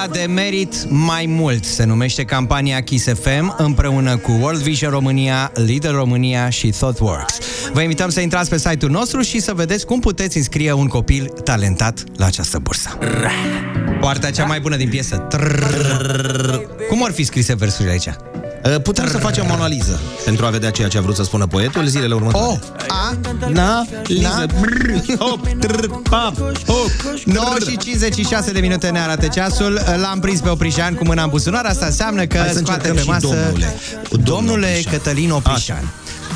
[0.07, 5.52] Bursa de merit mai mult se numește campania Kiss FM împreună cu World Vision România,
[5.55, 7.38] Leader România și ThoughtWorks.
[7.72, 11.26] Vă invităm să intrați pe site-ul nostru și să vedeți cum puteți înscrie un copil
[11.44, 12.98] talentat la această bursă.
[14.00, 15.16] Partea cea mai bună din piesă.
[15.16, 16.55] Trrrr.
[16.88, 18.09] Cum ar fi scrise versurile aici?
[18.83, 21.87] Putem să facem o analiză pentru a vedea ceea ce a vrut să spună poetul
[21.87, 22.47] zilele următoare.
[22.47, 22.57] O,
[22.89, 23.17] a,
[23.49, 26.37] na, liză, brr, hop, trr, pap,
[26.67, 26.91] hop,
[27.25, 29.81] 9 și 56 de minute ne arată ceasul.
[30.01, 31.65] L-am prins pe Oprișan cu mâna în buzunar.
[31.65, 33.75] Asta înseamnă că Hai să scoate încercăm pe și masă domnule.
[34.25, 35.93] domnule Cătălin Oprișan.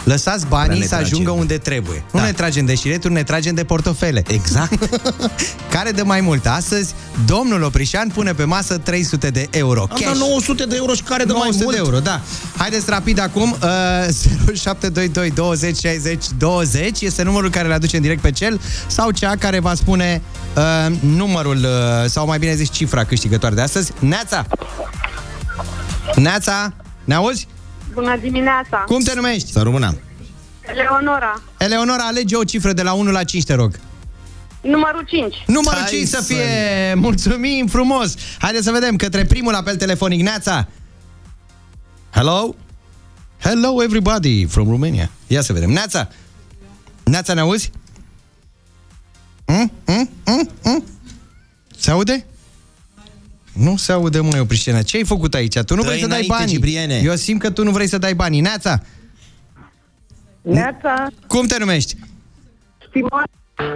[0.09, 1.05] Lăsați banii Prea ne să trage.
[1.05, 2.05] ajungă unde trebuie.
[2.13, 2.25] Nu Da.
[2.27, 4.23] ne tragem de șireturi, ne tragem de portofele.
[4.29, 4.89] Exact.
[5.75, 6.47] Care de mai mult?
[6.47, 6.95] Astăzi,
[7.27, 9.81] domnul Oprișan pune pe masă 300 de euro.
[9.91, 11.77] Am dat 900 de euro și care de mai 900 mult?
[11.77, 12.21] de euro, da.
[12.57, 18.21] Haideți rapid acum, uh, 0722 20 60 20 este numărul care le aduce în direct
[18.21, 20.23] pe cel sau cea care va spune
[20.57, 23.93] uh, numărul, uh, sau mai bine zis cifra câștigătoare de astăzi.
[23.99, 24.47] Neața!
[26.15, 26.73] Neața!
[27.05, 27.47] Ne auzi?
[27.93, 28.77] Bună dimineața!
[28.77, 29.53] Cum te numești?
[29.53, 29.99] Să rămână.
[30.75, 31.43] Leonora.
[31.59, 33.79] Eleonora, alege o cifră de la 1 la 5, te rog.
[34.61, 35.35] Numărul 5.
[35.47, 36.95] Numărul 5 să fie!
[36.95, 38.15] Mulțumim frumos!
[38.39, 40.21] Haideți să vedem către primul apel telefonic.
[40.21, 40.69] Neața!
[42.11, 42.55] Hello?
[43.41, 45.11] Hello everybody from Romania.
[45.27, 45.71] Ia să vedem.
[45.71, 46.09] Neața!
[47.05, 47.71] Neața, ne auzi?
[49.47, 49.73] Mm?
[49.87, 50.11] Mm?
[50.27, 50.51] Mm?
[50.65, 50.85] Mm?
[51.79, 52.27] Se aude?
[53.59, 54.83] Nu se aude, măi, Opriștena.
[54.83, 55.59] Ce ai făcut aici?
[55.59, 56.51] Tu nu Dă vrei să dai înainte, bani.
[56.51, 57.01] Cipriene.
[57.05, 58.41] Eu simt că tu nu vrei să dai banii.
[58.41, 58.83] Neața!
[60.43, 61.07] Neața.
[61.27, 61.97] Cum te numești?
[62.93, 63.25] Simona.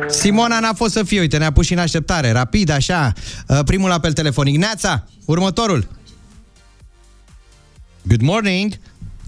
[0.09, 2.31] Simona n-a fost să fie, uite, ne-a pus și în așteptare.
[2.31, 3.13] Rapid, așa.
[3.49, 4.57] Uh, Primul apel telefonic.
[4.57, 5.89] Neața, următorul.
[8.03, 8.73] Good morning.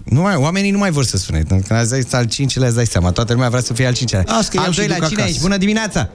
[0.03, 1.43] Nu mai, oamenii nu mai vor să sune.
[1.47, 3.11] Când ați zis al cincilea, îți dai seama.
[3.11, 4.23] Toată lumea vrea să fie al cincilea.
[4.27, 5.33] Las că iau al și doilea, duc cine acasă.
[5.33, 5.43] ești?
[5.43, 6.09] Bună dimineața!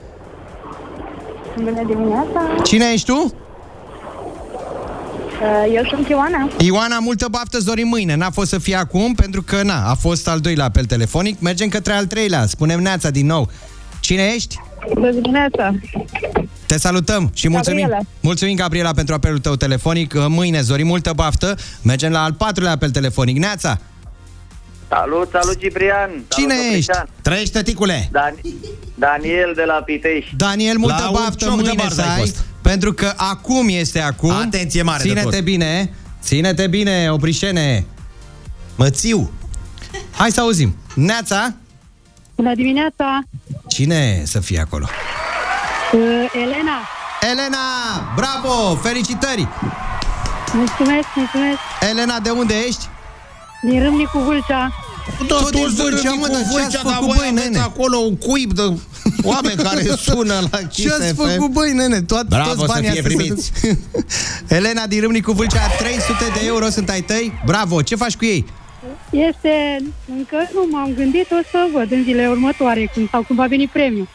[1.55, 2.61] Bună dimineața!
[2.63, 3.35] Cine ești tu?
[5.41, 6.49] Uh, Eu sunt Ioana.
[6.59, 8.15] Ioana, multă baftă, îți dorim mâine.
[8.15, 11.39] N-a fost să fie acum, pentru că, na, a fost al doilea apel telefonic.
[11.39, 12.45] Mergem către al treilea.
[12.45, 13.49] Spunem Neața din nou.
[13.99, 14.55] Cine ești?
[14.93, 15.75] Bună dimineața!
[16.65, 17.79] Te salutăm și mulțumim.
[17.79, 18.03] Gabriela.
[18.19, 20.13] Mulțumim, Gabriela, pentru apelul tău telefonic.
[20.27, 21.55] Mâine, Zori, multă baftă.
[21.81, 23.37] Mergem la al patrulea apel telefonic.
[23.37, 23.77] Neața!
[24.89, 26.09] Salut, salut Ciprian!
[26.27, 26.73] Cine salut, ești?
[26.73, 27.07] Cristian.
[27.21, 28.09] Trăiește, ticule!
[28.11, 28.41] Dan-
[28.95, 30.35] Daniel de la Pitești.
[30.35, 32.45] Daniel, multă La un baftă cioc de mâine barză să ai ai, fost.
[32.71, 34.29] Pentru că acum este acum.
[34.31, 35.39] Atenție mare de Ține-te tot.
[35.43, 35.93] bine,
[36.23, 37.85] ține-te bine, oprișene.
[38.75, 39.31] Mățiu!
[40.11, 40.75] Hai să auzim.
[40.95, 41.53] Neața,
[42.35, 43.19] Bună dimineața!
[43.67, 44.85] cine să fie acolo?
[45.93, 45.99] Uh,
[46.33, 46.77] Elena!
[47.31, 47.57] Elena,
[48.15, 49.47] bravo, felicitări!
[50.53, 51.57] Mulțumesc, mulțumesc!
[51.89, 52.87] Elena, de unde ești?
[53.61, 54.71] Din Râmnicu Vâlcea.
[55.27, 57.59] Tot din Vâlcea, mă, dar ce-ați făcut, băi, nene?
[57.59, 58.61] acolo un cuib de
[59.23, 61.15] oameni care sună la Kiss Ce ați FM.
[61.15, 62.01] făcut, băi, nene?
[62.01, 63.51] Toat, Bravo, toți să banii fie astea primiți.
[63.61, 63.79] sunt-
[64.57, 67.33] Elena din Râmnicu Vâlcea, 300 de euro sunt ai tăi.
[67.45, 68.45] Bravo, ce faci cu ei?
[69.09, 69.77] Este...
[70.17, 73.67] Încă nu m-am gândit, o să văd în zilele următoare, când, sau când va veni
[73.67, 74.07] premiul.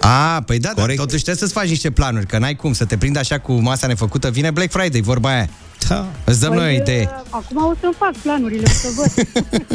[0.00, 2.96] A, păi da, dar totuși trebuie să-ți faci niște planuri, că n-ai cum să te
[2.96, 4.30] prindă așa cu masa nefăcută.
[4.30, 5.48] Vine Black Friday, vorba aia.
[5.88, 6.06] Da.
[6.24, 7.02] Îți dăm noi o Păi, idee.
[7.02, 9.26] uh, Acum o să-mi fac planurile, o să văd.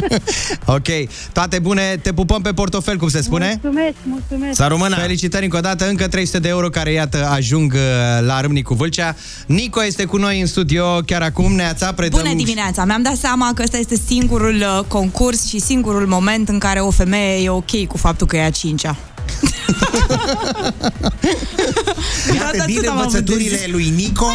[0.75, 0.87] Ok,
[1.31, 3.59] toate bune, te pupăm pe portofel, cum se spune?
[3.61, 4.55] Mulțumesc, mulțumesc.
[4.55, 4.95] Să rămână.
[4.95, 7.79] Felicitări încă o dată, încă 300 de euro care, iată, ajung uh,
[8.25, 9.15] la Râmnicu Vâlcea.
[9.45, 12.21] Nico este cu noi în studio chiar acum, Neața, predăm...
[12.21, 12.85] Bună dimineața!
[12.85, 16.89] Mi-am dat seama că ăsta este singurul uh, concurs și singurul moment în care o
[16.91, 18.95] femeie e ok cu faptul că e a cincea.
[22.35, 23.67] Iată din atât am avut de învățăturile zis.
[23.71, 24.27] lui Nico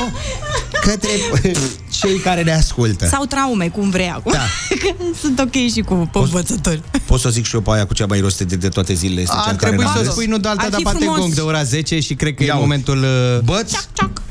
[0.80, 1.10] către
[2.00, 3.06] cei care ne ascultă.
[3.06, 4.32] Sau traume, cum vrei acum.
[4.32, 4.38] Da.
[4.80, 4.88] Că
[5.20, 6.82] Sunt ok și cu învățători.
[7.06, 9.20] Pot să zic și eu pe aia cu cea mai rostă de, de toate zilele
[9.20, 10.12] este cea Ar în care trebui n-am să râs.
[10.12, 11.18] spui nu de alta, Ar dar fi bate frumos.
[11.18, 12.62] gong de ora 10 și cred că Ia e uite.
[12.64, 12.98] momentul...
[13.02, 13.72] uh, Băț,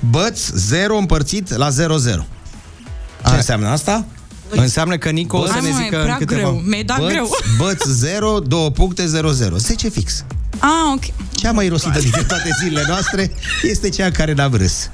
[0.09, 1.73] băț 0 împărțit la 0-0.
[3.27, 4.05] Ce înseamnă asta?
[4.49, 6.39] Înseamnă că Nico o să Hai, ne mă, e zică în prea câteva...
[6.41, 6.61] greu.
[6.65, 7.29] Mi-ai dat băț, greu.
[7.57, 9.55] Băț 0, 2 puncte 0-0.
[9.57, 10.23] 10 fix.
[10.59, 11.03] Ah, ok.
[11.35, 13.31] Cea mai rosită dintre toate zilele noastre
[13.63, 14.89] este cea în care n-am râs.